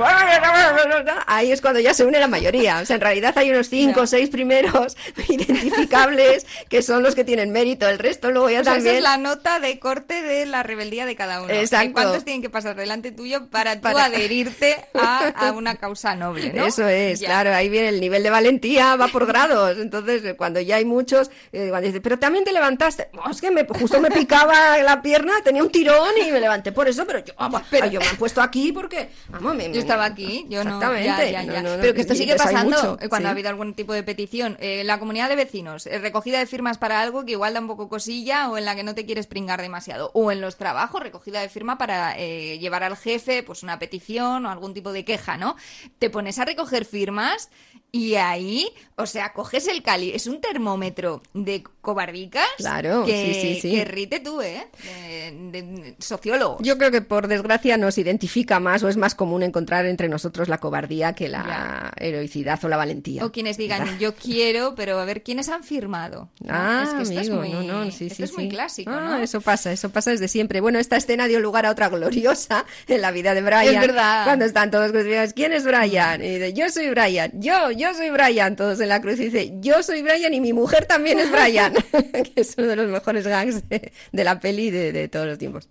[1.27, 2.79] ahí es cuando ya se une la mayoría.
[2.79, 4.95] O sea, en realidad hay unos cinco o seis primeros
[5.27, 7.87] identificables que son los que tienen mérito.
[7.87, 8.95] El resto luego ya O sea, también.
[8.95, 11.53] esa es la nota de corte de la rebeldía de cada uno.
[11.53, 11.89] Exacto.
[11.89, 16.15] ¿Y ¿Cuántos tienen que pasar delante tuyo para tú Para- adherirte a, a una causa
[16.15, 16.65] noble, no?
[16.65, 17.27] Eso es, Ya.
[17.27, 19.77] claro, ahí viene el nivel de valentía, va por grados.
[19.77, 23.09] Entonces, eh, cuando ya hay muchos, eh, cuando dice, pero también te levantaste.
[23.25, 26.71] "Oh, es que me, justo me picaba la pierna, tenía un tirón y me levanté
[26.71, 29.79] por eso, pero yo, vamos, Pero- yo me han puesto aquí porque, vamos, me- Yo
[29.79, 30.75] estaba aquí, yo no.
[30.75, 31.05] Exactamente.
[31.05, 31.61] ya, ya, ya.
[31.63, 33.29] No, no, no, Pero que esto sigue hay pasando mucho, cuando sí.
[33.29, 34.57] ha habido algún tipo de petición.
[34.59, 37.67] Eh, la comunidad de vecinos, eh, recogida de firmas para algo que igual da un
[37.67, 40.11] poco cosilla o en la que no te quieres pringar demasiado.
[40.13, 44.45] O en los trabajos, recogida de firma para eh, llevar al jefe pues una petición
[44.45, 45.55] o algún tipo de queja, ¿no?
[45.99, 47.49] Te pones a recoger firmas
[47.95, 50.09] y ahí, o sea, coges el cali.
[50.15, 52.47] Es un termómetro de cobardicas.
[52.57, 53.75] Claro, que, sí, sí, sí.
[53.75, 54.65] Que rite tú, ¿eh?
[54.83, 56.57] De, de- sociólogo.
[56.59, 60.49] Yo creo que por desgracia nos identifica más o es más común encontrar entre nosotros
[60.49, 63.23] la cobardía que la heroicidad o la valentía.
[63.23, 66.29] O quienes digan, yo quiero, pero a ver, ¿quiénes han firmado?
[66.49, 69.01] Ah, es que esto amigo, es muy, no, no, sí, esto es muy clásico, Ah,
[69.01, 69.17] ¿no?
[69.19, 70.61] Eso pasa, eso pasa desde siempre.
[70.61, 73.75] Bueno, esta escena dio lugar a otra gloriosa en la vida de Brian.
[73.75, 74.23] Es verdad.
[74.25, 74.91] Cuando están todos
[75.35, 76.23] ¿quién es Brian?
[76.23, 79.25] Y dice, yo soy Brian, yo, yo yo soy Brian, todos en la cruz, y
[79.25, 82.89] dice, yo soy Brian y mi mujer también es Brian, que es uno de los
[82.89, 85.67] mejores gangs de, la peli de, todos los tiempos.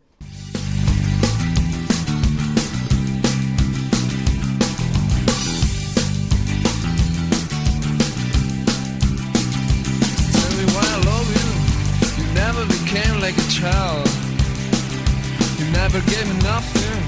[15.73, 17.02] never gave me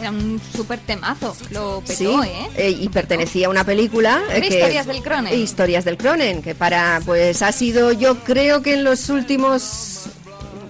[0.00, 2.48] era un súper temazo, lo Sí, petó, ¿eh?
[2.56, 5.38] eh, y pertenecía a una película Era eh, que- Historias del Cronen.
[5.38, 10.04] Historias del Cronen, que para pues ha sido yo creo que en los últimos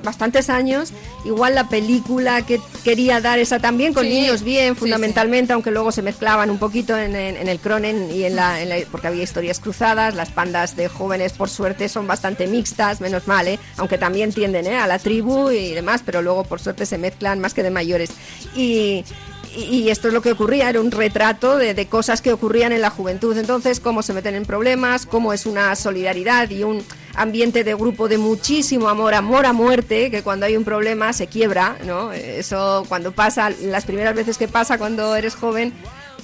[0.02, 0.92] bastantes años
[1.24, 5.70] igual la película que quería dar esa también con Sí, niños bien sí, fundamentalmente aunque
[5.70, 8.76] luego se mezclaban un poquito en, en- en el Cronen y en la, en la-
[8.90, 13.46] porque había historias cruzadas las pandas de jóvenes por suerte son bastante mixtas menos mal
[13.48, 13.58] ¿eh?
[13.76, 14.76] aunque también tienden ¿eh?
[14.76, 18.10] a la tribu y demás pero luego por suerte se mezclan más que de mayores
[18.56, 19.04] y
[19.56, 22.80] y esto es lo que ocurría, era un retrato de, de cosas que ocurrían en
[22.80, 23.36] la juventud.
[23.36, 26.84] Entonces, cómo se meten en problemas, cómo es una solidaridad y un
[27.14, 31.26] ambiente de grupo de muchísimo amor, amor a muerte, que cuando hay un problema se
[31.26, 32.12] quiebra, ¿no?
[32.12, 35.72] Eso cuando pasa, las primeras veces que pasa cuando eres joven,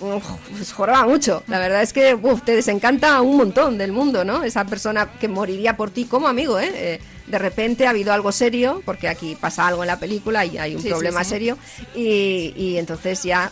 [0.01, 1.43] uf, pues joroba mucho.
[1.49, 4.43] La verdad es que uf, te desencanta un montón del mundo, ¿no?
[4.45, 6.71] Esa persona que moriría por ti como amigo, ¿eh?
[6.75, 10.59] Eh, de repente ha habido algo serio, porque aquí pasa algo en la película y
[10.59, 11.31] hay un Sí, problema sí.
[11.31, 11.59] serio,
[11.95, 13.51] y, y entonces ya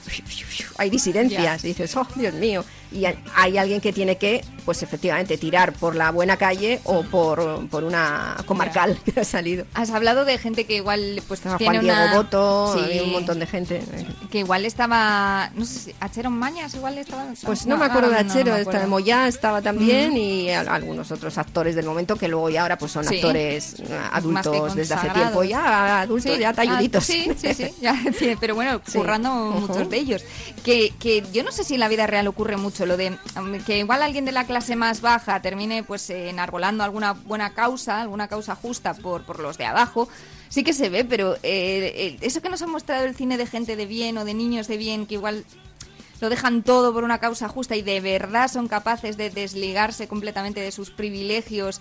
[0.78, 1.64] hay disidencias.
[1.64, 2.64] Y dices, oh, Dios mío.
[2.94, 7.68] Y hay- alguien que tiene que, pues efectivamente, tirar por la buena calle o por,
[7.68, 9.66] por una comarcal que ha salido.
[9.74, 12.14] Has hablado de gente que igual pues tiene Juan Diego una...
[12.14, 13.82] Boto, Sí, un montón de gente.
[14.30, 15.50] Que igual estaba...
[15.54, 15.94] No sé si...
[16.00, 17.26] Acheron Mañas igual estaba...
[17.44, 18.86] Pues no, me acuerdo de ahora no Achero, me estaba.
[18.86, 22.92] Moyá estaba también y al- algunos otros actores del momento que luego y ahora pues
[22.92, 23.16] son Sí.
[23.16, 23.76] actores
[24.12, 27.02] adultos desde hace tiempo, ya adultos, Sí, ya talluditos.
[27.02, 28.00] ah, sí, sí, sí, ya,
[28.40, 30.24] pero bueno, currando muchos de ellos.
[30.64, 33.58] Que, que yo no sé si en la vida real ocurre mucho lo de um,
[33.64, 38.00] que igual alguien de la clase más baja termine pues eh, enarbolando alguna buena causa,
[38.00, 40.08] alguna causa justa por, por los de abajo.
[40.48, 43.76] Sí que se ve, pero eh, eso que nos ha mostrado el cine de gente
[43.76, 45.44] de bien o de niños de bien que igual
[46.20, 50.60] lo dejan todo por una causa justa y de verdad son capaces de desligarse completamente
[50.60, 51.80] de sus privilegios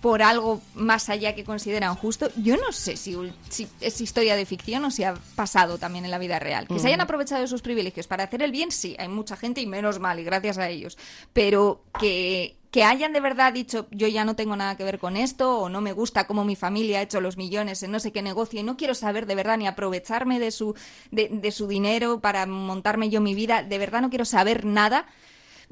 [0.00, 2.30] por algo más allá que consideran justo.
[2.36, 3.16] Yo no sé si,
[3.48, 6.66] si es historia de ficción o si ha pasado también en la vida real.
[6.66, 9.60] Que se hayan aprovechado de sus privilegios para hacer el bien, sí, hay mucha gente
[9.60, 10.96] y menos mal, y gracias a ellos.
[11.32, 15.16] Pero que, que hayan de verdad dicho, yo ya no tengo nada que ver con
[15.16, 18.10] esto, o no me gusta cómo mi familia ha hecho los millones en no sé
[18.10, 20.74] qué negocio, y no quiero saber de verdad ni aprovecharme de su,
[21.10, 25.06] de, de su dinero para montarme yo mi vida, de verdad no quiero saber nada.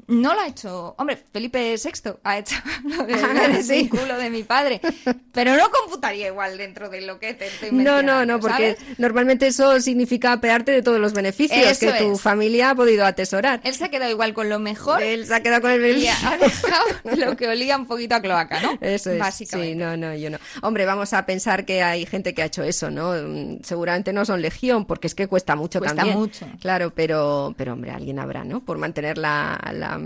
[0.09, 3.73] No lo ha hecho, hombre, Felipe VI ha hecho lo de Ah, "Eres sí.
[3.75, 4.81] el culo de mi padre,
[5.31, 8.99] pero no computaría igual dentro de lo que te estoy No, no, no, porque ¿sabes?
[8.99, 13.61] normalmente eso significa apearte de todos los beneficios Eso que tu familia ha podido atesorar.
[13.63, 15.01] Él se ha quedado igual con lo mejor.
[15.03, 16.27] Él se ha quedado con el y beneficio.
[16.27, 16.85] ha dejado
[17.27, 18.77] lo que olía un poquito a cloaca, ¿no?
[18.81, 19.19] Eso es.
[19.19, 19.73] Básicamente.
[19.73, 20.39] Sí, no, no, yo no.
[20.63, 23.13] Hombre, vamos a pensar que hay gente que ha hecho eso, ¿no?
[23.13, 26.17] Mm, Seguramente no son legión, porque es que cuesta mucho Cuesta también.
[26.17, 26.47] mucho.
[26.59, 28.61] Claro, pero, pero hombre, alguien habrá, ¿no?
[28.61, 29.98] Por mantener la, la,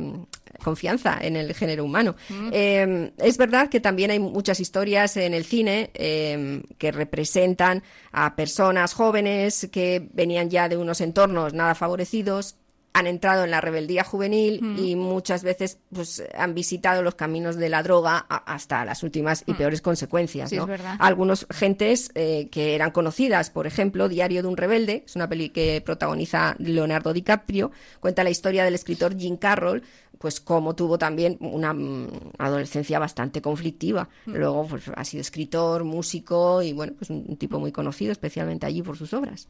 [0.63, 2.15] confianza en el género humano.
[2.29, 2.49] Mm.
[2.51, 8.35] Eh, es verdad que también hay muchas historias en el cine eh, que representan a
[8.35, 12.55] personas jóvenes que venían ya de unos entornos nada favorecidos
[12.95, 14.77] han entrado en la rebeldía juvenil Mm.
[14.77, 19.43] y muchas veces pues han visitado los caminos de la droga a- hasta las últimas
[19.47, 19.57] y Mm.
[19.57, 20.49] peores consecuencias.
[20.51, 20.63] Sí, ¿no?
[20.63, 20.95] es verdad.
[20.99, 25.49] Algunos gentes eh, que eran conocidas, por ejemplo, Diario de un rebelde, es una peli
[25.49, 29.81] que protagoniza Leonardo DiCaprio, cuenta la historia del escritor Jim Carroll,
[30.19, 34.07] pues cómo tuvo también una mm, adolescencia bastante conflictiva.
[34.27, 34.33] Mm.
[34.35, 38.65] Luego pues, ha sido escritor, músico y bueno, pues un, un tipo muy conocido, especialmente
[38.67, 39.47] allí por sus obras.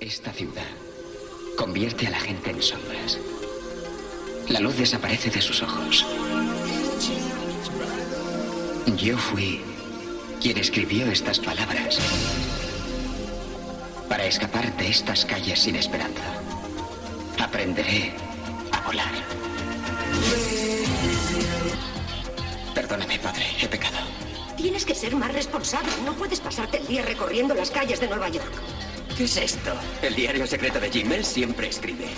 [0.00, 0.62] Esta ciudad
[1.58, 3.18] convierte a la gente en sombras.
[4.48, 6.06] La luz desaparece de sus ojos.
[8.96, 9.60] Yo fui
[10.40, 11.98] quien escribió estas palabras
[14.08, 16.22] para escapar de estas calles sin esperanza.
[17.40, 18.12] Aprenderé
[18.70, 19.12] a volar.
[22.72, 23.98] Perdóname, padre, he pecado.
[24.58, 25.88] Tienes que ser más responsable.
[26.04, 28.50] No puedes pasarte el día recorriendo las calles de Nueva York.
[29.16, 29.70] ¿Qué es esto?
[30.02, 31.12] El diario secreto de Jim.
[31.12, 32.08] Él siempre escribe.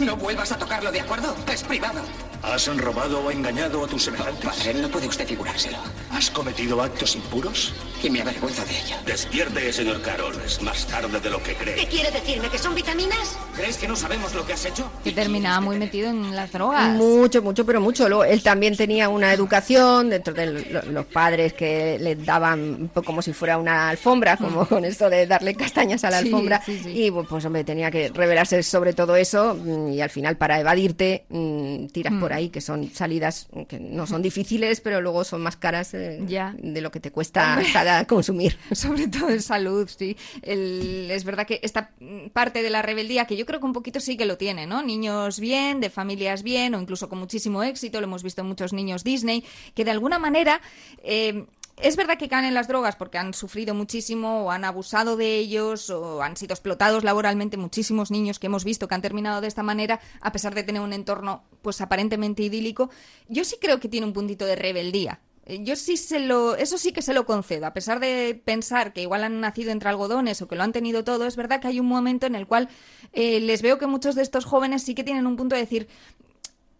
[0.00, 1.34] No vuelvas a tocarlo, ¿de acuerdo?
[1.52, 2.00] Es privado.
[2.42, 4.44] ¿Has robado o engañado a tus semejantes?
[4.44, 5.78] Padre, no puede usted figurárselo.
[6.10, 7.72] ¿Has cometido actos impuros?
[8.02, 8.96] Y me avergüenzo de ello.
[9.06, 10.34] Despierte, señor Carol.
[10.44, 11.86] Es más tarde de lo que ¿Qué cree.
[11.86, 12.48] quiere decirme?
[12.48, 13.38] ¿Que son vitaminas?
[13.54, 14.90] ¿Crees que no sabemos lo que has hecho?
[15.04, 16.88] Que terminaba muy metido en las drogas.
[16.96, 18.08] Mucho, mucho, pero mucho.
[18.08, 22.88] Luego, él también tenía una educación dentro de lo- los padres que le daban un
[22.88, 26.24] poco como si fuera una alfombra, como con esto de darle castañas a la Sí,
[26.26, 26.60] alfombra.
[26.66, 27.04] sí, sí.
[27.04, 31.24] Y pues hombre, tenía que revelarse sobre todo eso mm, y al final para evadirte
[31.28, 32.20] mm, tiras Mm.
[32.20, 36.20] por ahí, que son salidas que no son difíciles, pero luego son más caras eh,
[36.26, 36.54] Ya.
[36.58, 38.56] de lo que te cuesta cada consumir.
[38.72, 40.16] Sobre todo en salud, sí.
[40.42, 43.72] El- es verdad que esta mm, parte de la rebeldía, que yo creo que un
[43.72, 44.82] poquito sí que lo tiene, ¿no?
[44.82, 48.72] Niños bien, de familias bien, o incluso con muchísimo éxito, lo hemos visto en muchos
[48.72, 50.60] niños Disney, que de alguna manera...
[51.02, 51.44] eh,
[51.76, 55.36] es verdad que caen en las drogas porque han sufrido muchísimo o han abusado de
[55.36, 59.48] ellos o han sido explotados laboralmente muchísimos niños que hemos visto que han terminado de
[59.48, 62.90] esta manera a pesar de tener un entorno pues aparentemente idílico.
[63.28, 65.20] Yo sí creo que tiene un puntito de rebeldía.
[65.44, 67.66] Eh, Yo sí se lo, eso sí que se lo concedo.
[67.66, 71.04] A pesar de pensar que igual han nacido entre algodones o que lo han tenido
[71.04, 72.68] todo, es verdad que hay un momento en el cual
[73.12, 75.88] eh, les veo que muchos de estos jóvenes sí que tienen un punto de decir,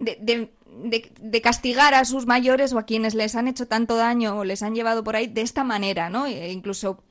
[0.05, 0.51] de, de-
[1.21, 4.63] de- castigar a sus mayores o a quienes les han hecho tanto daño o les
[4.63, 6.27] han llevado por ahí de esta manera, ¿no?
[6.27, 7.03] E incluso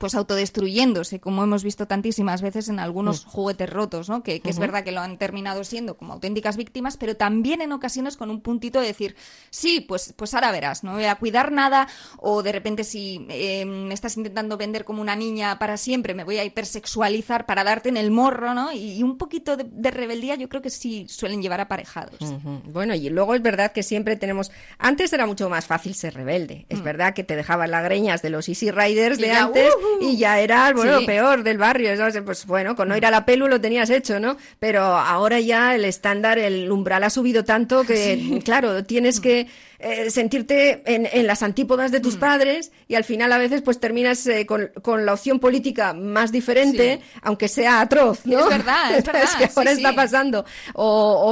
[0.00, 4.22] pues autodestruyéndose, como hemos visto tantísimas veces en algunos juguetes rotos, ¿no?
[4.22, 7.70] Que, que es verdad que lo han terminado siendo como auténticas víctimas, pero también en
[7.72, 9.14] ocasiones con un puntito de decir,
[9.50, 11.86] sí, pues, pues ahora verás, no voy a cuidar nada,
[12.16, 16.24] o de repente si eh, me estás intentando vender como una niña para siempre, me
[16.24, 18.72] voy a hipersexualizar para darte en el morro, ¿no?
[18.72, 22.18] Y, y un poquito de, de rebeldía yo creo que sí suelen llevar aparejados.
[22.64, 24.50] Bueno, y luego es verdad que siempre tenemos.
[24.78, 26.64] Antes era mucho más fácil ser rebelde.
[26.70, 26.84] Es Mm.
[26.84, 29.89] verdad que te dejaban las greñas de los Easy Riders de ya, antes ujú.
[30.00, 31.00] Y ya eras, bueno, Sí.
[31.00, 31.96] lo peor del barrio.
[31.96, 32.20] ¿sabes?
[32.24, 34.36] Pues bueno, con no ir a la pelu lo tenías hecho, ¿no?
[34.58, 38.40] Pero ahora ya el estándar, el umbral ha subido tanto que, Sí.
[38.44, 39.46] claro, tienes que
[39.82, 42.20] eh, sentirte en, en las antípodas de tus Mm.
[42.20, 46.30] padres y al final a veces pues terminas eh, con, con la opción política más
[46.32, 48.40] diferente, aunque sea atroz, ¿no?
[48.40, 50.44] Es verdad, es verdad, que ahora está pasando.
[50.74, 50.84] O,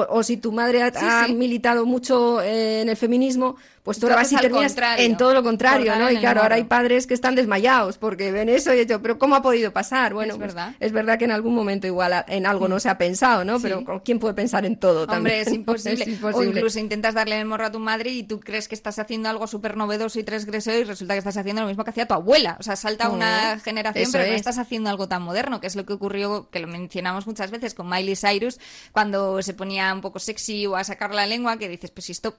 [0.09, 3.57] o- o si tu madre ha, militado mucho eh, en el feminismo,
[3.89, 6.11] pues tú ahora vas y terminas contrario, en todo lo contrario, ¿no?
[6.11, 9.35] Y claro, ahora hay padres que están desmayados porque ven eso y yo, pero ¿cómo
[9.35, 10.13] ha podido pasar?
[10.13, 10.75] Bueno, Es pues, verdad.
[10.79, 13.57] es verdad que en algún momento igual en algo no se ha pensado, ¿no?
[13.59, 13.63] Sí.
[13.63, 15.39] Pero ¿quién puede pensar en todo también?
[15.39, 16.05] Hombre, es imposible.
[16.05, 18.99] Es O incluso intentas darle el morro a tu madre y tú crees que estás
[18.99, 22.07] haciendo algo súper novedoso y transgresor y resulta que estás haciendo lo mismo que hacía
[22.07, 22.57] tu abuela.
[22.61, 24.37] O sea, salta una Mm, generación, pero no es.
[24.37, 27.73] estás haciendo algo tan moderno, que es lo que ocurrió, que lo mencionamos muchas veces
[27.73, 28.59] con Miley Cyrus,
[28.93, 32.13] cuando se ponía un poco sexy o a sacar la lengua, que dices, pues si
[32.13, 32.37] esto,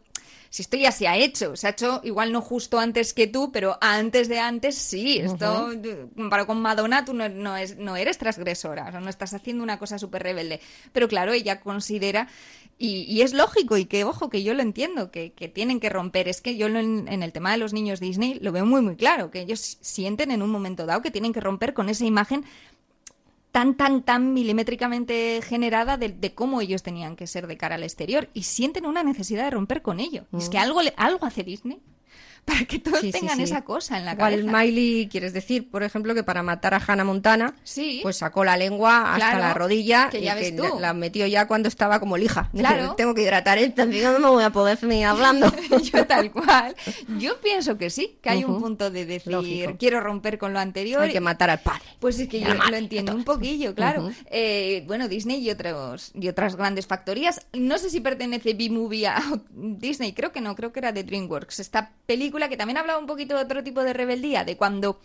[0.50, 3.52] si esto ya se ha hecho, se ha hecho igual no justo antes que tú,
[3.52, 5.20] pero antes de antes sí.
[5.20, 5.72] Esto,
[6.16, 9.64] comparado con Madonna, tú no, no es, no eres transgresora, o sea, no estás haciendo
[9.64, 10.60] una cosa súper rebelde.
[10.92, 12.28] Pero claro, ella considera,
[12.80, 15.90] y, y es lógico, y que, ojo, que yo lo entiendo, que, que tienen que
[15.90, 16.28] romper.
[16.28, 18.82] Es que yo lo en, en el tema de los niños Disney lo veo muy,
[18.82, 22.06] muy claro, que ellos sienten en un momento dado que tienen que romper con esa
[22.06, 22.44] imagen
[23.52, 27.84] tan, tan, tan milimétricamente generada de, de cómo ellos tenían que ser de cara al
[27.84, 30.26] exterior y sienten una necesidad de romper con ello.
[30.38, 30.62] Es que Mm.
[30.62, 31.80] algo, algo hace Disney
[32.46, 33.44] para que todos Sí, sí, tengan sí.
[33.44, 34.52] esa cosa en la Igual cabeza.
[34.58, 38.00] Miley, quieres decir, por ejemplo, que para matar a Hannah Montana, Sí.
[38.02, 40.80] pues sacó la lengua hasta Claro, la rodilla que y ya que ves tú.
[40.80, 42.50] la- metió ya cuando estaba como lija.
[42.60, 42.96] Claro.
[42.96, 45.52] Tengo que hidratar el también no me voy a poder seguir hablando.
[45.94, 46.76] Yo tal cual.
[47.20, 48.62] Yo pienso que sí, que hay un Ujú.
[48.62, 49.76] punto de decir, Lógico.
[49.78, 51.02] quiero romper con lo anterior.
[51.04, 51.84] Hay que matar al padre.
[52.00, 54.06] Pues es que Y yo madre, lo entiendo un poquillo, claro.
[54.06, 54.14] Ujú.
[54.32, 57.42] Eh, bueno, Disney y, otros, y otras grandes factorías.
[57.54, 59.22] No sé si pertenece B-Movie a
[59.52, 61.60] Disney, creo que no, creo que era de DreamWorks.
[61.60, 65.00] Esta película que también hablaba un poquito de otro tipo de rebeldía, de cuando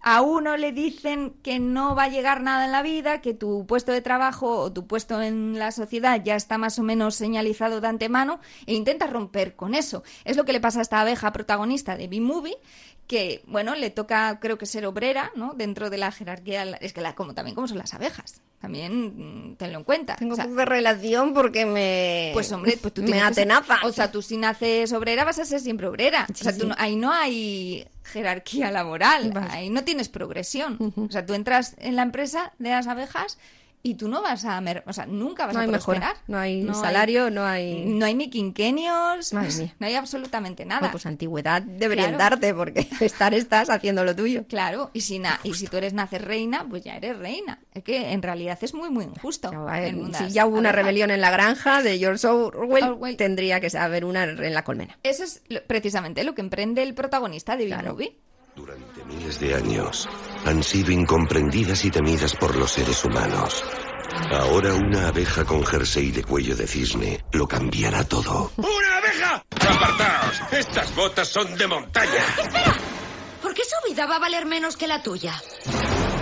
[0.00, 3.66] a uno le dicen que no va a llegar nada en la vida, que tu
[3.66, 7.80] puesto de trabajo o tu puesto en la sociedad ya está más o menos señalizado
[7.80, 10.04] de antemano e intentas romper con eso.
[10.24, 12.56] Es lo que le pasa a esta abeja protagonista de B-Movie,
[13.06, 15.54] que, bueno, le toca, creo que ser obrera, ¿no?
[15.54, 19.56] Dentro de la jerarquía, es que la, como también como son las abejas, también mm,
[19.56, 20.16] tenlo en cuenta.
[20.16, 22.30] Tengo O sea, poca relación porque me.
[22.34, 23.78] pues hombre, pues tú me atenaza.
[23.84, 26.26] O sea, tú si naces obrera vas a ser siempre obrera.
[26.30, 30.76] o sea, tú no- ahí no hay jerarquía laboral, ahí no tienes progresión.
[30.96, 33.38] O sea, tú entras en la empresa de las abejas
[33.82, 36.16] y tú no vas a, mer- o sea, nunca vas no a hay prosperar.
[36.26, 37.84] no hay salario, no hay.
[37.86, 39.74] no hay ni quinquenios, Madre mía.
[39.78, 40.80] no hay absolutamente nada.
[40.80, 42.36] Bueno, pues antigüedad deberían Claro.
[42.36, 44.44] darte porque estar estás haciendo lo tuyo.
[44.48, 47.60] Claro, y si, na- y si tú eres nacer reina, pues ya eres reina.
[47.72, 49.50] Es que en realidad es muy, muy injusto.
[49.72, 53.16] el mundo de Si ya hubo una rebelión en la granja de George Orwell, Orwell.
[53.16, 54.98] tendría que haber una en la colmena.
[55.02, 58.18] Eso es lo- precisamente lo que emprende el protagonista de Big Movie.
[58.56, 60.08] Durante miles de años
[60.48, 63.62] han sido incomprendidas y temidas por los seres humanos.
[64.30, 68.50] Ahora una abeja con jersey de cuello de cisne lo cambiará todo.
[68.56, 69.44] ¡Una abeja!
[69.50, 70.40] ¡Apartaos!
[70.52, 72.24] Estas botas son de montaña.
[73.42, 75.40] ¿Por qué su vida va a valer menos que la tuya?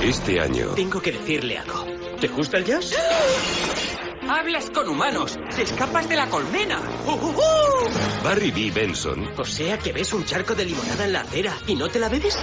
[0.03, 1.85] Este año Tengo que decirle algo.
[2.21, 2.95] ¿Te gusta el jazz?
[4.29, 5.39] ¡Hablas con humanos!
[5.55, 6.81] ¡Te escapas de la colmena!
[8.25, 8.71] Barry B.
[8.73, 11.99] Benson O sea que ves un charco de limonada en la acera y no te
[11.99, 12.37] la bebes.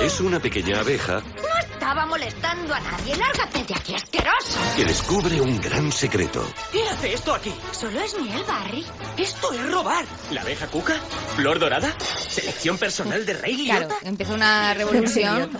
[0.00, 3.16] es una pequeña abeja No estaba molestando a nadie.
[3.16, 4.58] Lárgate de aquí, asqueroso.
[4.76, 6.46] que descubre un gran secreto.
[6.70, 7.52] ¿Qué hace esto aquí?
[7.72, 8.86] Solo es miel, Barry.
[9.16, 10.04] Esto es robar.
[10.30, 10.94] ¿La abeja cuca?
[11.36, 11.92] ¿Flor dorada?
[12.28, 13.96] ¿Selección personal de Rey Claro, Liotta?
[14.08, 15.50] empieza una revolución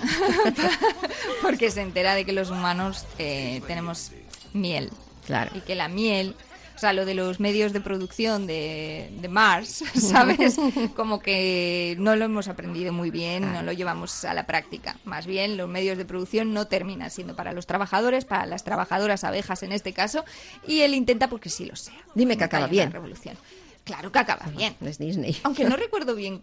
[1.42, 4.12] porque se entera de que los humanos eh, tenemos
[4.52, 4.90] miel.
[5.29, 5.51] Claro.
[5.55, 6.35] Y que la miel
[6.74, 10.57] O sea, lo de los medios de producción de, de Mars, ¿sabes?
[10.97, 14.97] Como que no lo hemos aprendido muy bien, no lo llevamos a la práctica.
[15.05, 19.24] Más bien, los medios de producción no terminan siendo para los trabajadores, para las trabajadoras
[19.24, 20.24] abejas en este caso,
[20.66, 21.99] y él intenta porque sí lo sea.
[22.14, 22.91] Dime que acaba bien.
[22.91, 23.37] revolución.
[23.85, 24.76] Claro que acaba bien.
[24.81, 25.37] Es Disney.
[25.43, 26.43] Aunque no recuerdo bien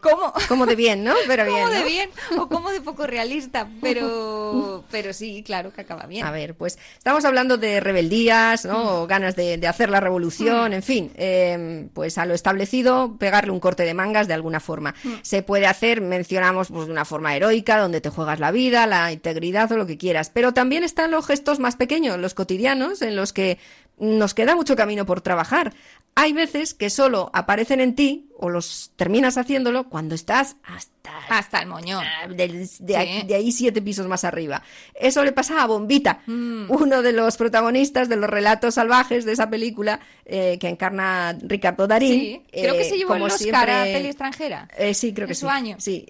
[0.00, 0.32] cómo.
[0.48, 1.14] Como de bien, ¿no?
[1.26, 1.62] Pero bien.
[1.62, 6.24] Como de bien o como de poco realista, pero, pero sí, claro que acaba bien.
[6.24, 9.02] A ver, pues estamos hablando de rebeldías, ¿no?
[9.02, 13.50] O ganas de, de hacer la revolución, en fin, eh, pues a lo establecido, pegarle
[13.50, 14.94] un corte de mangas de alguna forma.
[15.22, 19.12] Se puede hacer, mencionamos, pues de una forma heroica, donde te juegas la vida, la
[19.12, 20.30] integridad o lo que quieras.
[20.32, 23.58] Pero también están los gestos más pequeños, los cotidianos, en los que
[24.00, 25.72] nos queda mucho camino por trabajar.
[26.14, 31.60] Hay veces que solo aparecen en ti, o los terminas haciéndolo, cuando estás hasta, hasta
[31.60, 32.04] el moñón.
[32.36, 32.94] de, de Sí.
[32.94, 34.62] ahí- de ahí siete pisos más arriba.
[34.94, 36.70] Eso le pasa a Bombita, Mm.
[36.70, 41.86] uno de los protagonistas de los relatos salvajes de esa película eh, que encarna Ricardo
[41.86, 42.10] Darín.
[42.20, 44.68] Sí, creo que Eh, se llevó el Oscar a siempre- peli extranjera.
[44.76, 45.40] eh, sí, creo que en sí.
[45.40, 45.76] su año.
[45.78, 46.04] Sí,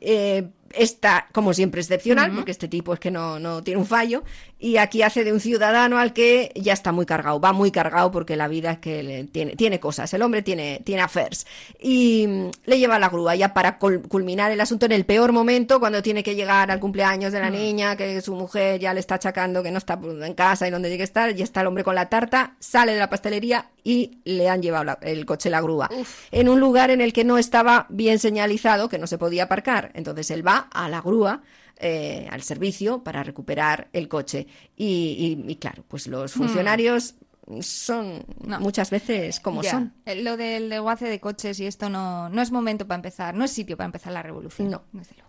[0.72, 4.22] está como siempre excepcional, porque este tipo es que no, no tiene un fallo,
[4.61, 8.11] y aquí hace de un ciudadano al que ya está muy cargado, va muy cargado
[8.11, 11.47] porque la vida es que le- tiene, tiene cosas, el hombre tiene, tiene affairs.
[11.81, 15.05] Y mm, le lleva a la grúa ya para cul- culminar el asunto en el
[15.05, 18.93] peor momento, cuando tiene que llegar al cumpleaños de la niña, que su mujer ya
[18.95, 21.61] le está achacando que no está en casa y donde tiene que estar, y está
[21.61, 25.25] el hombre con la tarta, sale de la pastelería y le han llevado la- el
[25.25, 25.89] coche la grúa.
[26.33, 29.93] En un lugar en el que no estaba bien señalizado, que no se podía aparcar.
[29.95, 31.43] Entonces él va a la grúa.
[31.81, 36.39] Eh, al servicio para recuperar el coche y, y- y claro pues los Hmm.
[36.41, 37.14] funcionarios
[37.61, 38.61] son No.
[38.61, 39.70] muchas veces como Ya.
[39.70, 43.35] son Eh, Lo del desguace de coches y esto no, no es momento para empezar,
[43.35, 44.70] no es sitio para empezar la revolución.
[44.70, 44.83] No.
[44.93, 45.29] desde luego.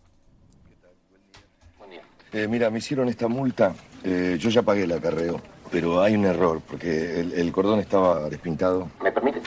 [2.32, 3.74] Eh, mira, me hicieron esta multa.
[4.04, 5.41] Eh, yo ya pagué el acarreo,
[5.72, 8.88] pero hay un error, porque el, el cordón estaba despintado.
[9.02, 9.41] ¿Me permite?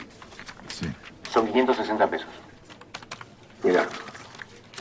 [0.67, 0.87] Sí.
[1.31, 2.27] Son 560 pesos.
[3.63, 3.87] Mira,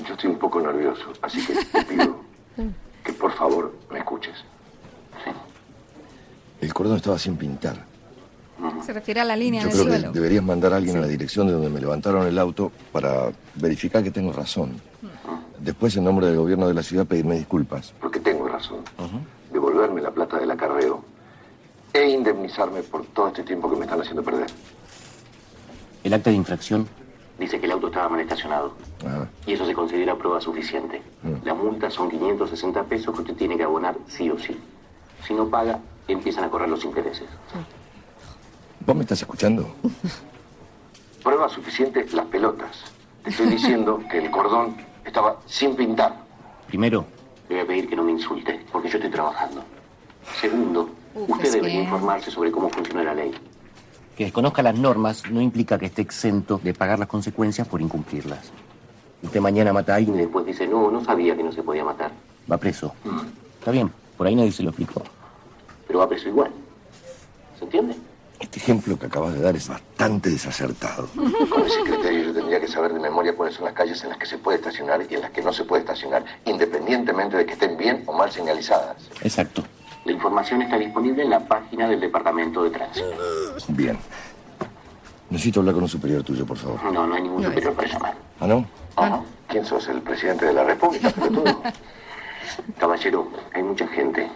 [0.04, 2.16] yo estoy un poco nervioso, así que te pido
[3.04, 4.34] que por favor me escuches.
[6.60, 7.84] El cordón estaba sin pintar.
[8.84, 11.08] Se refiere a la línea Yo del creo que deberías mandar a alguien a la
[11.08, 14.80] dirección de donde me levantaron el auto para verificar que tengo razón.
[15.58, 17.92] Después, en nombre del gobierno de la ciudad, pedirme disculpas.
[18.00, 18.78] Porque tengo razón.
[19.52, 21.04] Devolverme la plata del acarreo
[21.92, 24.46] e indemnizarme por todo este tiempo que me están haciendo perder.
[26.04, 26.88] El acta de infracción
[27.42, 28.72] dice que el auto estaba mal estacionado.
[29.06, 31.02] Ah, Y eso se considera prueba suficiente.
[31.22, 31.44] Mm.
[31.44, 34.56] La multa son 560 pesos que usted tiene que abonar sí o sí.
[35.26, 37.28] Si no paga, empiezan a correr los intereses.
[38.86, 39.68] ¿Vos me estás escuchando?
[41.22, 42.84] Prueba suficiente las pelotas.
[43.22, 46.16] Te estoy diciendo que el cordón estaba sin pintar.
[46.66, 47.04] Primero,
[47.48, 49.62] le voy a pedir que no me insulte, porque yo estoy trabajando.
[50.40, 53.32] Segundo, Uf, usted debería que- informarse sobre cómo funciona la ley.
[54.16, 58.50] Que desconozca las normas no implica que esté exento de pagar las consecuencias por incumplirlas.
[59.22, 61.84] Usted mañana mata a alguien y después dice, no, no sabía que no se podía
[61.84, 62.10] matar.
[62.50, 62.92] Va preso.
[63.58, 65.02] Está bien, por ahí nadie se lo explicó.
[65.86, 66.50] Pero va preso igual.
[67.58, 67.96] ¿Se entiende?
[68.40, 71.06] Este ejemplo que acabas de dar es bastante desacertado.
[71.48, 74.18] Con ese criterio yo tendría que saber de memoria cuáles son las calles en las
[74.18, 77.52] que se puede estacionar y en las que no se puede estacionar, independientemente de que
[77.52, 78.96] estén bien o mal señalizadas.
[79.22, 79.62] Exacto.
[80.04, 83.06] La información está disponible en la página del Departamento de Tránsito.
[83.68, 83.98] Bien.
[85.30, 86.82] Necesito hablar con un superior tuyo, por favor.
[86.92, 88.14] No, no hay ningún superior para llamar.
[88.40, 88.66] ¿Ah, no?
[88.96, 89.22] Ajá.
[89.48, 89.86] ¿Quién sos?
[89.88, 91.10] ¿El presidente de la República?
[91.10, 91.62] pelotudo?
[92.78, 94.28] Caballero, hay mucha gente.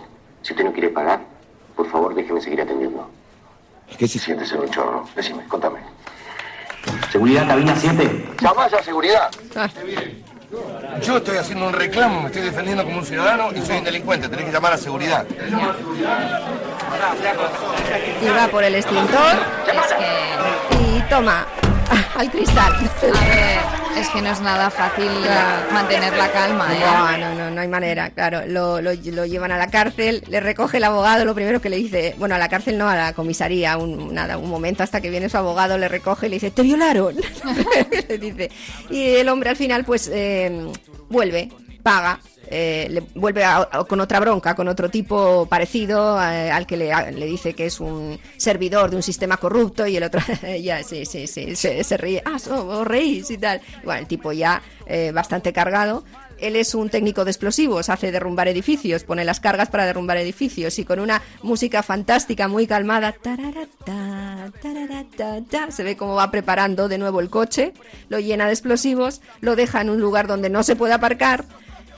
[0.43, 1.21] Si usted no quiere pagar,
[1.75, 3.09] por favor déjeme seguir atendiendo.
[3.99, 5.07] ¿Qué si sientes en un chorro?
[5.14, 5.81] Decime, contame.
[7.11, 8.29] Seguridad, cabina 7.
[8.41, 9.31] ¡Llamás a seguridad!
[11.03, 14.28] Yo estoy haciendo un reclamo, me estoy defendiendo como un ciudadano y soy un delincuente.
[14.28, 15.26] Tenés que llamar a seguridad.
[18.22, 19.36] y va por el extintor
[20.70, 21.47] y toma
[22.16, 23.59] al cristal A ver,
[24.01, 25.09] es que no es nada fácil
[25.72, 26.80] mantener la calma, ¿eh?
[26.80, 28.43] No, no, no, no hay manera, claro.
[28.47, 31.76] Lo, lo- lo llevan a la cárcel, le recoge el abogado, lo primero que le
[31.76, 35.11] dice, bueno, a la cárcel no, a la comisaría, un, nada, un momento hasta que
[35.11, 37.16] viene su abogado, le recoge y le dice, te violaron.
[38.09, 38.51] le dice.
[38.91, 40.66] Y el hombre al final, pues, eh,
[41.09, 41.51] vuelve,
[41.87, 42.18] paga.
[42.49, 46.93] eh, le vuelve a- con otra bronca, con otro tipo parecido eh, al que le,
[46.93, 50.20] a- le dice que es un servidor de un sistema corrupto y el otro
[50.62, 53.61] ya sí, sí, sí, se, ríe, ah, so- os reís y tal.
[53.84, 56.05] Bueno, el tipo ya eh, bastante cargado.
[56.39, 60.78] Él es un técnico de explosivos, hace derrumbar edificios, pone las cargas para derrumbar edificios
[60.78, 66.89] y con una música fantástica, muy calmada, tararata, tararata, ta, se ve cómo va preparando
[66.89, 67.72] de nuevo el coche,
[68.09, 71.45] lo llena de explosivos, lo deja en un lugar donde no se puede aparcar,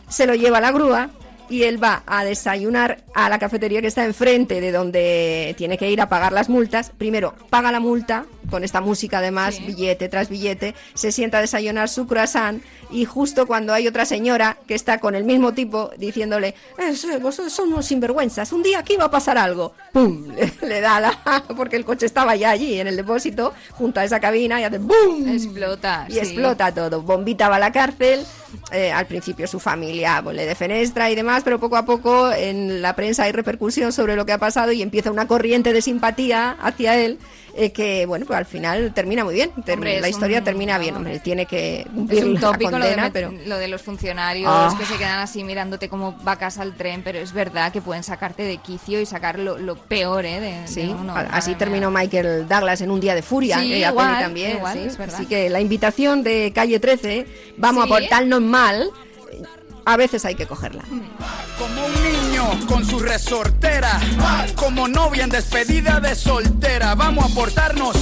[0.08, 1.10] se lo lleva la grúa
[1.48, 5.90] y él va a desayunar a la cafetería que está enfrente de donde tiene que
[5.90, 6.90] ir a pagar las multas.
[6.96, 11.90] Primero paga la multa con esta música además, billete tras billete, se sienta a desayunar
[11.90, 16.54] su croissant y justo cuando hay otra señora que está con el mismo tipo diciéndole,
[16.78, 20.28] "Es- eh, vosotros somos sinvergüenzas, un día aquí va a pasar algo, ¡pum!
[20.34, 21.44] Le, le da la...
[21.56, 24.78] porque el coche estaba ya allí en el depósito, junto a esa cabina y hace
[24.78, 25.28] ¡bum!
[25.28, 26.06] Explota.
[26.08, 26.18] Y sí.
[26.20, 27.02] explota todo.
[27.02, 28.24] Bombita va a la cárcel.
[28.72, 32.82] eh, al principio su familia pues, le defenestra y demás, pero poco a poco en
[32.82, 36.56] la prensa hay repercusión sobre lo que ha pasado y empieza una corriente de simpatía
[36.60, 37.18] hacia él.
[37.60, 39.50] eh, que bueno, pues al final termina muy bien.
[39.66, 40.94] Term- Hombre, la historia un- termina bien.
[40.94, 43.82] Hombre, él tiene que cumplir Es un la tópico lo, de pero lo de los
[43.82, 44.72] funcionarios Ah.
[44.78, 48.44] que se quedan así mirándote como vacas al tren, pero es verdad que pueden sacarte
[48.44, 50.38] de quicio y sacar lo, lo peor ¿eh?
[50.38, 51.12] de, uno.
[51.16, 54.58] así terminó Michael Douglas en un día de furia, Sí, igual, también.
[54.58, 55.02] igual, sí.
[55.02, 57.26] Así que la invitación de Calle 13,
[57.56, 57.90] vamos Sí.
[57.90, 58.88] a portarnos mal,
[59.88, 60.82] a veces hay que cogerla.
[61.58, 63.98] Como un niño con su resortera,
[64.54, 66.94] como novia en despedida de soltera.
[66.94, 67.96] Vamos a portarnos,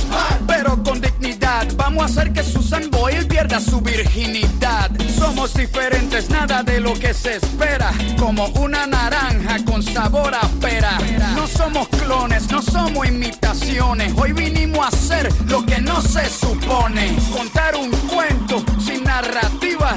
[0.49, 1.69] pero con dignidad.
[1.77, 4.91] Vamos a hacer que Susan Boyle pierda su virginidad.
[5.17, 7.93] Somos diferentes, nada de lo que se espera.
[8.19, 10.99] Como una naranja con sabor a pera.
[11.37, 14.13] No somos clones, no somos imitaciones.
[14.17, 17.17] Hoy vinimos a hacer lo que no se supone.
[17.33, 19.97] Contar un cuento sin narrativa.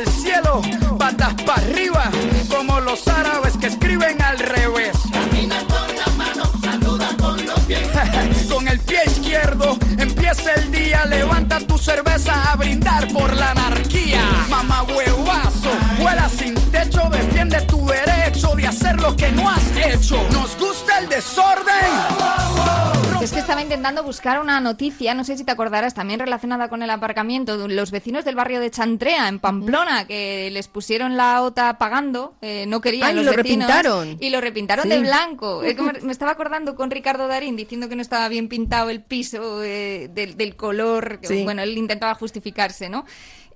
[0.00, 0.62] El cielo,
[0.98, 2.10] patas para arriba.
[2.48, 4.96] Como los árabes que escriben al revés.
[5.12, 7.86] Camina con la mano, saluda con los pies.
[8.50, 11.04] con el pie izquierdo empieza el día.
[11.04, 14.22] Levanta tu cerveza a brindar por la anarquía.
[14.48, 17.02] Mamá huevazo, vuela sin techo.
[17.10, 20.16] Defiende tu derecho de hacer lo que no has hecho.
[20.32, 22.99] Nos gusta el desorden.
[23.22, 26.82] Es que estaba intentando buscar una noticia, no sé si te acordarás, también relacionada con
[26.82, 31.76] el aparcamiento, los vecinos del barrio de Chantrea, en Pamplona, que les pusieron la OTA
[31.76, 34.16] pagando, eh, no querían Ay, los lo vecinos, repintaron.
[34.20, 34.88] Y lo repintaron Sí.
[34.88, 35.62] de blanco.
[35.62, 39.02] Es que me, estaba acordando con Ricardo Darín diciendo que no estaba bien pintado el
[39.02, 41.44] piso eh, del, del color, que, Sí.
[41.44, 43.04] bueno, él intentaba justificarse, ¿no?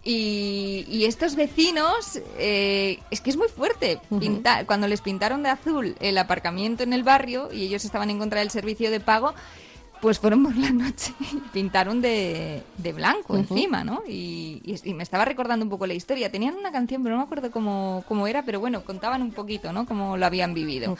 [0.07, 3.99] Y, y estos vecinos, eh, es que es muy fuerte.
[4.21, 8.19] pintar Cuando les pintaron de azul el aparcamiento en el barrio y ellos estaban en
[8.19, 9.33] contra del servicio de pago,
[10.03, 14.03] pues fueron por la noche y pintaron de, de blanco encima, ¿no?
[14.07, 16.31] Y, y- y me estaba recordando un poco la historia.
[16.31, 19.73] Tenían una canción, pero no me acuerdo cómo, cómo era, pero bueno, contaban un poquito,
[19.73, 19.87] ¿no?
[19.87, 20.95] Cómo lo habían vivido.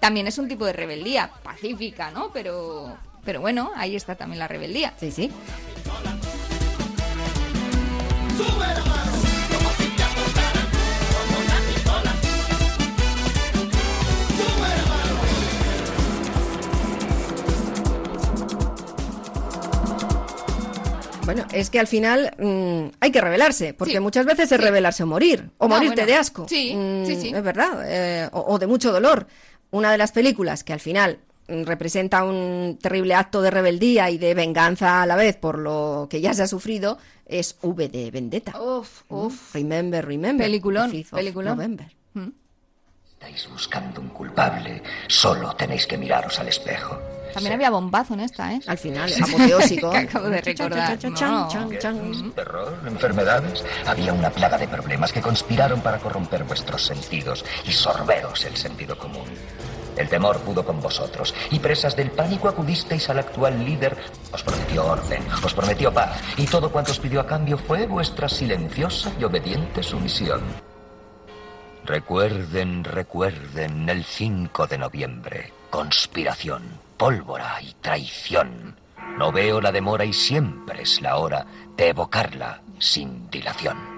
[0.00, 2.30] También es un tipo de rebeldía, pacífica, ¿no?
[2.34, 2.94] Pero,
[3.24, 4.92] pero bueno, ahí está también la rebeldía.
[5.00, 5.30] Sí, sí.
[21.24, 24.00] Bueno, es que al final mm, hay que rebelarse, porque Sí.
[24.00, 24.64] muchas veces es Sí.
[24.64, 26.06] rebelarse o morir, o Ah, morirte bueno.
[26.08, 26.46] de asco.
[26.48, 27.32] Sí, Mm, sí, sí.
[27.34, 29.28] Es verdad, eh, o, o de mucho dolor.
[29.70, 31.18] Una de las películas que al final
[31.48, 36.20] representa un terrible acto de rebeldía y de venganza a la vez por lo que
[36.20, 38.60] ya se ha sufrido es V de Vendetta.
[38.60, 39.54] Uf, uf.
[39.54, 40.46] Remember, remember.
[40.46, 41.56] Peliculón, the 5th of peliculón.
[41.56, 41.86] November.
[43.22, 44.82] Estáis buscando un culpable.
[45.06, 46.98] Solo tenéis que miraros al espejo.
[47.32, 48.60] También había bombazo en esta, ¿eh?
[48.66, 49.90] Al final, apoteósico.
[49.92, 50.98] que acabo de recordar.
[50.98, 51.48] Chan, chan, No.
[51.48, 52.32] chan, chan.
[52.34, 53.64] Terror, enfermedades.
[53.86, 58.98] Había una plaga de problemas que conspiraron para corromper vuestros sentidos y sorberos el sentido
[58.98, 59.24] común.
[59.96, 63.96] El temor pudo con vosotros y presas del pánico acudisteis al actual líder.
[64.32, 68.28] Os prometió orden, os prometió paz y todo cuanto os pidió a cambio fue vuestra
[68.28, 70.40] silenciosa y obediente sumisión.
[71.84, 75.52] Recuerden, recuerden el 5 de noviembre.
[75.68, 76.62] Conspiración,
[76.96, 78.76] pólvora y traición.
[79.18, 81.44] No veo la demora y siempre es la hora
[81.76, 83.91] de evocarla sin dilación.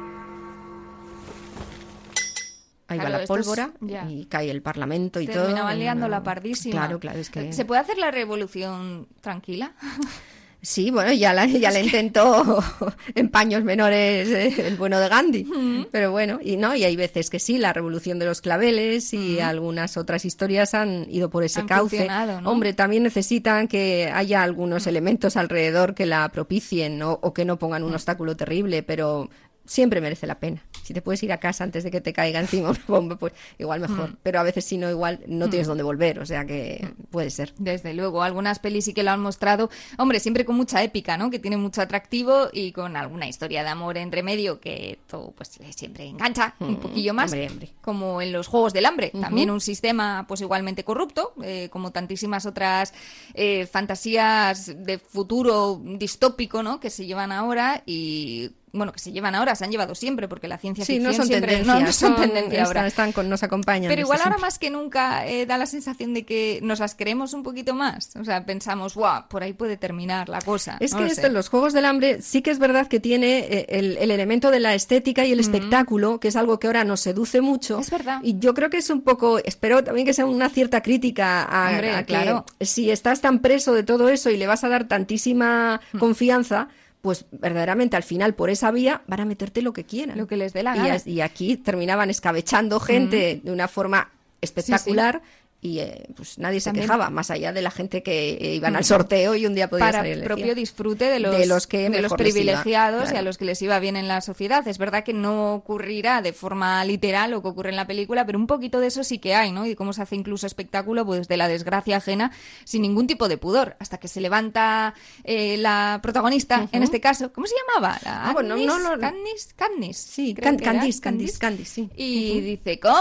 [2.87, 3.72] Ahí Claro, va la esto es- pólvora
[4.09, 5.43] y cae el parlamento y todo.
[5.45, 6.72] Terminaban liando la pardísima.
[6.72, 7.53] Claro, claro, es que...
[7.53, 9.72] ¿Se puede hacer la revolución tranquila?
[10.66, 12.64] Sí, bueno, ya la, ya la intentó
[13.14, 15.47] en paños menores eh, el bueno de Gandhi.
[15.93, 19.41] Pero bueno, y no, y hay veces que sí, la revolución de los claveles y
[19.41, 22.09] algunas otras historias han ido por ese Han cauce.
[22.45, 27.18] Hombre, también necesitan que haya algunos elementos alrededor que la propicien ¿no?
[27.22, 29.28] o que no pongan un obstáculo terrible, pero
[29.66, 30.62] siempre merece la pena.
[30.82, 33.32] Si te puedes ir a casa antes de que te caiga encima una bomba, pues
[33.58, 34.10] igual mejor.
[34.10, 34.16] Mm.
[34.22, 35.70] Pero a veces si no, igual no tienes Mm.
[35.70, 37.54] dónde volver, o sea que puede ser.
[37.58, 41.30] Desde luego, algunas pelis sí que lo han mostrado, hombre, siempre con mucha épica, ¿no?
[41.30, 45.58] Que tiene mucho atractivo y con alguna historia de amor entre medio que todo, pues,
[45.74, 47.32] siempre engancha un Mm, poquillo más.
[47.32, 47.70] hombre, hombre.
[47.80, 52.44] Como en los Juegos del Hambre, también un sistema, pues, igualmente corrupto, eh, como tantísimas
[52.44, 52.92] otras
[53.32, 56.78] eh, fantasías de futuro distópico, ¿no?
[56.80, 60.49] Que se llevan ahora y bueno, que se llevan ahora, se han llevado siempre, porque
[60.49, 62.87] la ciencia Sí, ficción no son siempre tendencias, no, no son, son- tendencia ahora.
[62.87, 64.41] están con- nos acompañan Pero igual ahora siempre.
[64.43, 68.11] más que nunca eh, da la sensación de que nos las creemos un poquito más.
[68.20, 70.77] O sea, pensamos, guau, por ahí puede terminar la cosa.
[70.81, 73.39] Es No que lo esto, los Juegos del Hambre sí que es verdad que tiene
[73.39, 76.85] eh, el, el elemento de la estética y el espectáculo, que es algo que ahora
[76.85, 77.79] nos seduce mucho.
[77.79, 78.20] Es verdad.
[78.22, 81.70] Y yo creo que es un poco, espero también que sea una cierta crítica a,
[81.70, 82.45] Hombre, a que claro.
[82.61, 85.99] si estás tan preso de todo eso y le vas a dar tantísima Hmm.
[85.99, 86.68] confianza,
[87.05, 90.16] pues verdaderamente al final por esa vía van a meterte lo que quieran.
[90.16, 90.96] Lo que les dé la gana.
[91.05, 95.20] Y, aquí terminaban escabechando gente de una forma espectacular.
[95.66, 98.76] Y eh, pues nadie se También- quejaba, más allá de la gente que eh, iban
[98.76, 98.84] al Mm.
[98.84, 100.34] sorteo y un día podía para salir elegida.
[100.34, 103.46] propio disfrute de los, De los que de los iba, privilegiados y a los que
[103.46, 104.68] les iba bien en la sociedad.
[104.68, 108.38] Es verdad que no ocurrirá de forma literal lo que ocurre en la película, pero
[108.38, 109.64] un poquito de eso sí que hay, ¿no?
[109.64, 112.30] Y cómo se hace incluso espectáculo pues de la desgracia ajena
[112.64, 114.92] sin ningún tipo de pudor, hasta que se levanta
[115.24, 117.98] eh, la protagonista, en este caso, ¿cómo se llamaba?
[118.04, 121.90] La Ah, Agnes, no Katniss, Katniss, Sí, Can- Candice, Candice, Candice, sí.
[121.96, 123.00] Y dice, ¿cómo?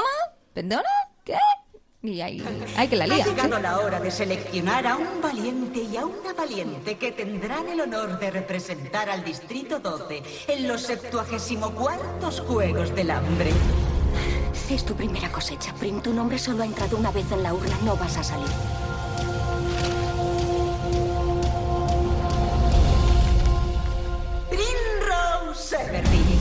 [0.53, 0.83] ¿Perdona?
[1.25, 1.33] ¿Qué?
[2.05, 2.43] Y ahí,
[2.75, 3.23] hay que la lía.
[3.23, 7.69] Ha llegado la hora de seleccionar a un valiente y a una valiente que tendrán
[7.69, 13.51] el honor de representar al Distrito 12 en los 74 Juegos del Hambre.
[14.69, 16.01] Es tu primera cosecha, Prim.
[16.01, 17.77] Tu nombre solo ha entrado una vez en la urna.
[17.85, 18.49] No vas a salir.
[24.49, 26.39] Primrose Everdeen.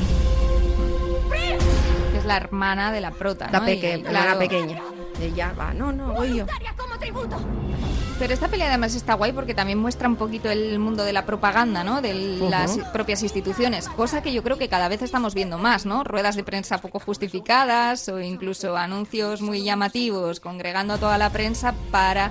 [2.13, 3.67] Que es la hermana de la prota, La ¿no?
[3.67, 4.83] peque- Y, la pequeña.
[5.23, 6.47] Ella va, no, no, voy yo.
[8.19, 11.25] Pero esta pelea además está guay porque también muestra un poquito el mundo de la
[11.25, 12.01] propaganda, ¿no?
[12.01, 16.05] De las propias instituciones, cosa que yo creo que cada vez estamos viendo más, ¿no?
[16.05, 21.75] Ruedas de prensa poco justificadas o incluso anuncios muy llamativos congregando a toda la prensa
[21.91, 22.31] para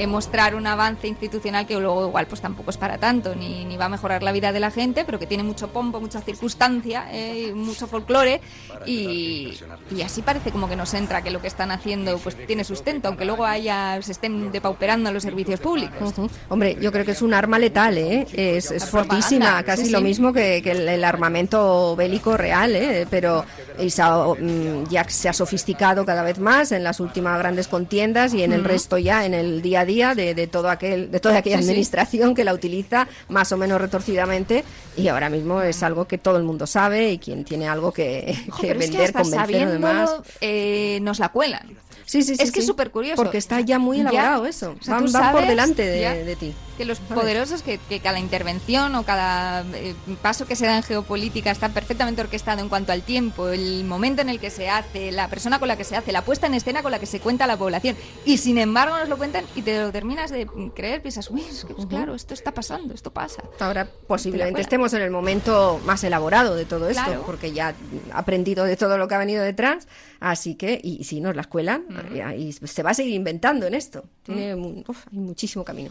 [0.00, 3.76] eh, mostrar un avance institucional que luego igual pues tampoco es para tanto, ni, ni
[3.76, 7.08] va a mejorar la vida de la gente, pero que tiene mucho pompo, mucha circunstancia,
[7.12, 8.40] eh, y mucho folclore
[8.86, 9.58] y,
[9.94, 13.08] y así parece como que nos entra que lo que están haciendo pues tiene sustento,
[13.08, 16.14] aunque luego haya se estén depauperando los servicios públicos.
[16.48, 18.26] Hombre, yo creo que es un arma letal, ¿eh?
[18.32, 20.04] Es, fortísima, casi sí, lo sí.
[20.04, 23.06] mismo que, que el, el armamento bélico real, ¿eh?
[23.10, 23.44] Pero
[23.88, 28.34] se ha, mm, ya se ha sofisticado cada vez más en las últimas grandes contiendas
[28.34, 31.20] y en el resto ya, en el día a día de, de todo aquel, de
[31.20, 34.64] toda aquella Sí, administración que la utiliza más o menos retorcidamente
[34.96, 38.36] y ahora mismo es algo que todo el mundo sabe y quien tiene algo que,
[38.48, 40.10] Ojo, que pero es que vender, convencer o demás.
[40.10, 41.76] sabiéndolo, eh, nos la cuelan.
[42.10, 42.42] Sí, sí, sí.
[42.42, 42.60] es que sí.
[42.60, 43.14] es súper curioso.
[43.22, 44.02] Porque está ya muy Ya.
[44.02, 44.74] elaborado eso.
[44.80, 46.52] O sea, van por delante de ti.
[46.80, 50.82] Que los poderosos, que, que cada intervención o cada eh, paso que se da en
[50.82, 55.12] geopolítica está perfectamente orquestado en cuanto al tiempo, el momento en el que se hace,
[55.12, 57.20] la persona con la que se hace, la puesta en escena con la que se
[57.20, 57.96] cuenta la población.
[58.24, 61.66] Y sin embargo nos lo cuentan y te lo terminas de creer, piensas, uy, es
[61.66, 63.42] que pues, claro, esto está pasando, esto pasa.
[63.58, 64.60] Ahora posiblemente cuelan.
[64.62, 67.24] estemos en el momento más elaborado de todo esto, Claro.
[67.26, 67.74] porque ya
[68.12, 69.86] ha aprendido de todo lo que ha venido detrás,
[70.18, 73.74] así que, y, si nos la escuelan, ya, y se va a seguir inventando en
[73.74, 74.02] esto.
[74.22, 75.90] Tiene mu- uf, hay muchísimo camino.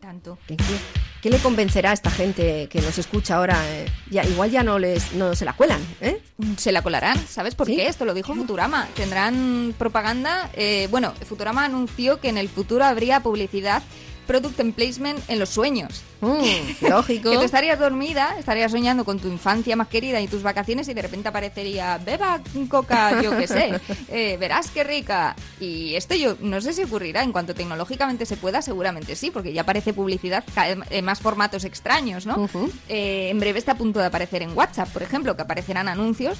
[0.00, 0.38] Tanto.
[0.46, 0.64] ¿Qué, qué-
[1.20, 3.58] qué le convencerá a esta gente que nos escucha ahora?
[3.70, 3.86] eh?
[4.10, 6.22] Ya, igual ya no les no se la cuelan, ¿eh?
[6.56, 7.76] Se la colarán, ¿sabes por ¿Sí?
[7.76, 7.86] qué?
[7.86, 8.88] Esto lo dijo Futurama.
[8.96, 10.50] Tendrán propaganda.
[10.54, 13.82] eh, bueno, Futurama anunció que en el futuro habría publicidad,
[14.30, 16.02] product placement en los sueños.
[16.20, 17.30] Mm, lógico.
[17.32, 20.94] Que tú estarías dormida, estarías soñando con tu infancia más querida y tus vacaciones y
[20.94, 25.34] de repente aparecería, beba coca, yo qué sé, eh, verás qué rica.
[25.58, 29.52] Y esto yo no sé si ocurrirá en cuanto tecnológicamente se pueda, seguramente sí, porque
[29.52, 30.44] ya aparece publicidad
[30.90, 32.48] en más formatos extraños, ¿no?
[32.88, 36.38] Eh, en breve está a punto de aparecer en WhatsApp, por ejemplo, que aparecerán anuncios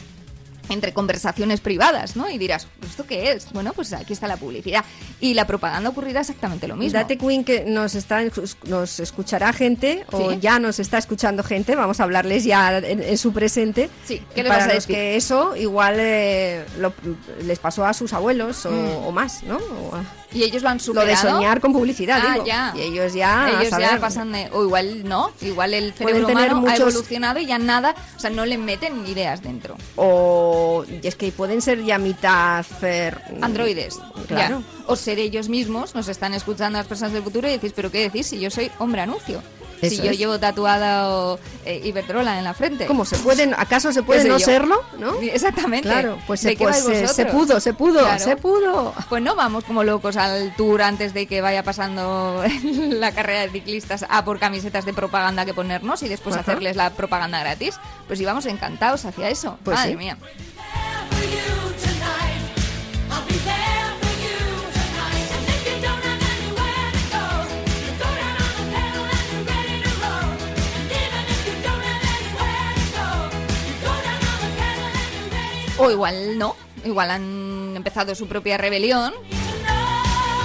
[0.71, 2.31] entre conversaciones privadas, ¿no?
[2.31, 3.53] Y dirás, ¿esto qué es?
[3.53, 4.85] Bueno, pues aquí está la publicidad.
[5.21, 6.99] Y la propaganda ocurrirá exactamente lo mismo.
[6.99, 8.23] Date Queen que nos está
[8.67, 13.19] nos escuchará gente o ya nos está escuchando gente, vamos a hablarles ya en, en
[13.19, 13.91] su presente.
[14.05, 14.95] Sí, ¿qué le para vas a los decir?
[14.97, 16.95] que eso igual eh, lo-
[17.45, 19.07] les pasó a sus abuelos o, Mm.
[19.07, 19.57] o más, ¿no?
[19.57, 21.09] O a- Y ellos lo han lo superado.
[21.09, 22.47] de soñar con publicidad, Ah, digo.
[22.47, 22.73] ya.
[22.77, 24.49] Y ellos ya Ellos ya pasan de...
[24.53, 28.47] O igual no, igual el cerebro humano ha evolucionado y ya nada, o sea, no
[28.47, 29.77] le meten ideas dentro.
[29.97, 30.60] o
[31.03, 34.61] y es que pueden ser ya mitad fer- Androides, Claro.
[34.61, 34.83] ya.
[34.87, 38.01] O ser ellos mismos, nos están escuchando las personas del futuro y decís, ¿pero qué
[38.03, 39.43] decís si yo soy hombre anuncio?
[39.83, 40.19] si yo es.
[40.19, 42.85] llevo tatuada eh, Iberdrola en la frente.
[42.85, 44.45] ¿Cómo se pueden, acaso se puede ¿Qué sé no yo?
[44.45, 45.15] serlo, no?
[45.23, 45.89] Exactamente.
[45.89, 48.23] Claro, pues, ¿De se, pues se, pudo, se pudo, Claro.
[48.23, 48.93] se pudo.
[49.09, 52.45] Pues no vamos como locos al tour antes de que vaya pasando
[52.91, 56.43] la carrera de ciclistas a por camisetas de propaganda que ponernos y después Ajá.
[56.43, 57.77] hacerles la propaganda gratis.
[58.07, 59.57] Pues íbamos encantados hacia eso.
[59.65, 59.97] Pues Madre sí.
[59.97, 60.19] mía.
[75.83, 79.15] O igual no, igual han empezado su propia rebelión.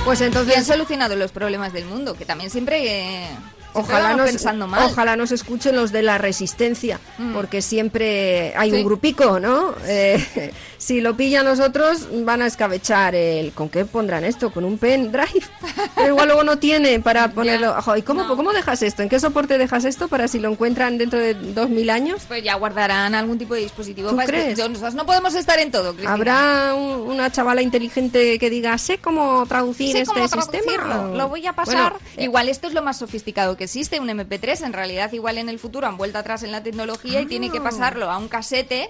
[0.06, 4.16] Pues Y han entonces, solucionado los problemas del mundo, que también siempre, eh, siempre ojalá
[4.16, 4.84] nos, pensando mal.
[4.92, 7.34] ojalá nos escuchen los de la resistencia, Mm.
[7.34, 8.78] porque siempre hay Sí.
[8.78, 9.74] un grupico, ¿no?
[9.86, 13.52] Eh, si lo pillan nosotros, van a escabechar el...
[13.54, 14.52] ¿Con qué pondrán esto?
[14.52, 15.26] ¿Con un pendrive?
[15.96, 17.76] Pero igual luego no tiene para ponerlo...
[17.78, 19.02] Ojo, ¿Y cómo, cómo dejas esto?
[19.04, 22.24] ¿En qué soporte dejas esto para si lo encuentran dentro de dos mil años?
[22.28, 24.10] Pues ya guardarán algún tipo de dispositivo.
[24.10, 24.58] ¿Tú para crees?
[24.58, 26.14] Nosotros no podemos estar en todo, Cristina.
[26.14, 30.62] ¿Habrá un- una chavala inteligente que diga, sé cómo traducir sé este cómo sistema?
[30.64, 31.08] sistema?
[31.16, 31.94] Lo voy a pasar.
[31.94, 34.64] Bueno, eh, igual esto es lo más sofisticado que existe, un MP3.
[34.66, 37.58] En realidad, igual en el futuro han vuelto atrás en la tecnología y tiene que
[37.60, 37.64] Ah.
[37.64, 38.88] pasarlo a un casete.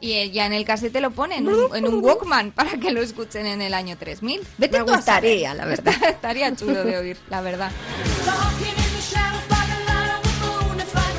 [0.00, 2.90] Y eh, ya en el casete lo ponen en un, en un Walkman para que
[2.90, 4.40] lo escuchen en el año 3000.
[4.58, 5.56] Vete Me tú a gustaría, saber.
[5.56, 5.94] la verdad.
[6.10, 7.70] Estaría chulo de oír, la verdad.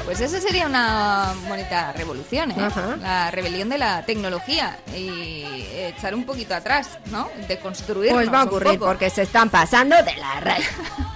[0.05, 2.55] Pues esa sería una bonita revolución, ¿eh?
[3.01, 5.43] La rebelión de la tecnología y
[5.75, 7.27] echar un poquito atrás, ¿no?
[7.47, 8.13] De construir.
[8.13, 10.65] Pues va a ocurrir porque se están pasando de la raya.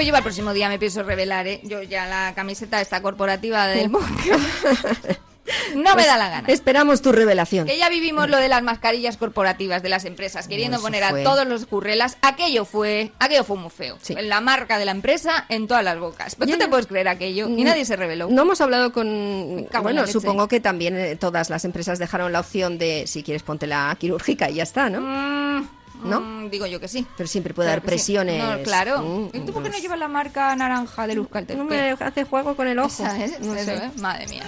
[0.00, 1.60] Pues yo para el próximo día me pienso revelar, ¿eh?
[1.62, 6.48] Yo ya la camiseta esta corporativa del no me Pues da la gana.
[6.48, 7.66] Esperamos tu revelación.
[7.66, 11.10] Que ya vivimos lo de las mascarillas corporativas de las empresas, queriendo Eso poner a
[11.10, 11.22] fue.
[11.22, 12.16] todos los currelas.
[12.22, 13.98] Aquello fue, aquello fue muy feo.
[14.22, 16.34] La marca de la empresa en todas las bocas.
[16.34, 18.28] Pero tú te puedes creer aquello y nadie se reveló.
[18.30, 19.68] No hemos hablado con...
[19.82, 23.66] Bueno, supongo que también eh, todas las empresas dejaron la opción de, si quieres, ponte
[23.66, 25.68] la quirúrgica y ya está, ¿no?
[26.04, 26.20] ¿No?
[26.20, 27.06] Mm, digo yo que sí.
[27.16, 27.94] Pero siempre puede Claro haber sí.
[27.96, 28.42] presiones.
[28.42, 29.02] No, claro.
[29.02, 31.56] Mm, ¿Y tú por qué no llevas la marca naranja de Luzcalter?
[31.56, 32.88] No me hace juego con el ojo.
[32.88, 33.74] Esa es, no eso, sé.
[33.76, 33.90] ¿eh?
[33.96, 34.44] Madre mía.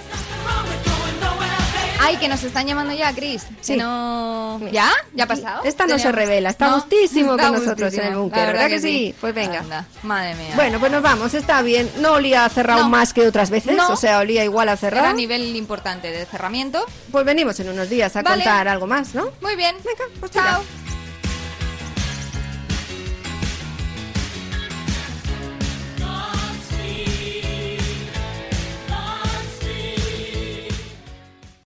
[2.05, 3.45] Ay, que nos están llamando ya, Cris.
[3.61, 3.77] Sí.
[3.77, 4.59] No...
[4.73, 4.91] ¿Ya?
[5.13, 5.63] ¿Ya ha pasado?
[5.63, 6.75] Esta no se revela, está ¿No?
[6.75, 8.03] gustísimo Está con nosotros gustísimo.
[8.07, 9.15] en el búnker, La ¿verdad que sí?
[9.21, 9.59] Pues venga.
[9.59, 10.51] Anda, madre mía.
[10.55, 11.89] Bueno, pues nos vamos, está bien.
[12.01, 12.89] No olía a cerrado No.
[12.89, 13.87] más que otras veces, No.
[13.89, 15.07] o sea, olía igual a Era cerrado.
[15.07, 16.85] a nivel importante de cerramiento.
[17.09, 18.43] Pues venimos en unos días a Vale.
[18.43, 19.29] contar algo más, ¿no?
[19.41, 19.77] Muy bien.
[19.85, 20.43] Venga, pues Chao.
[20.61, 20.82] tira.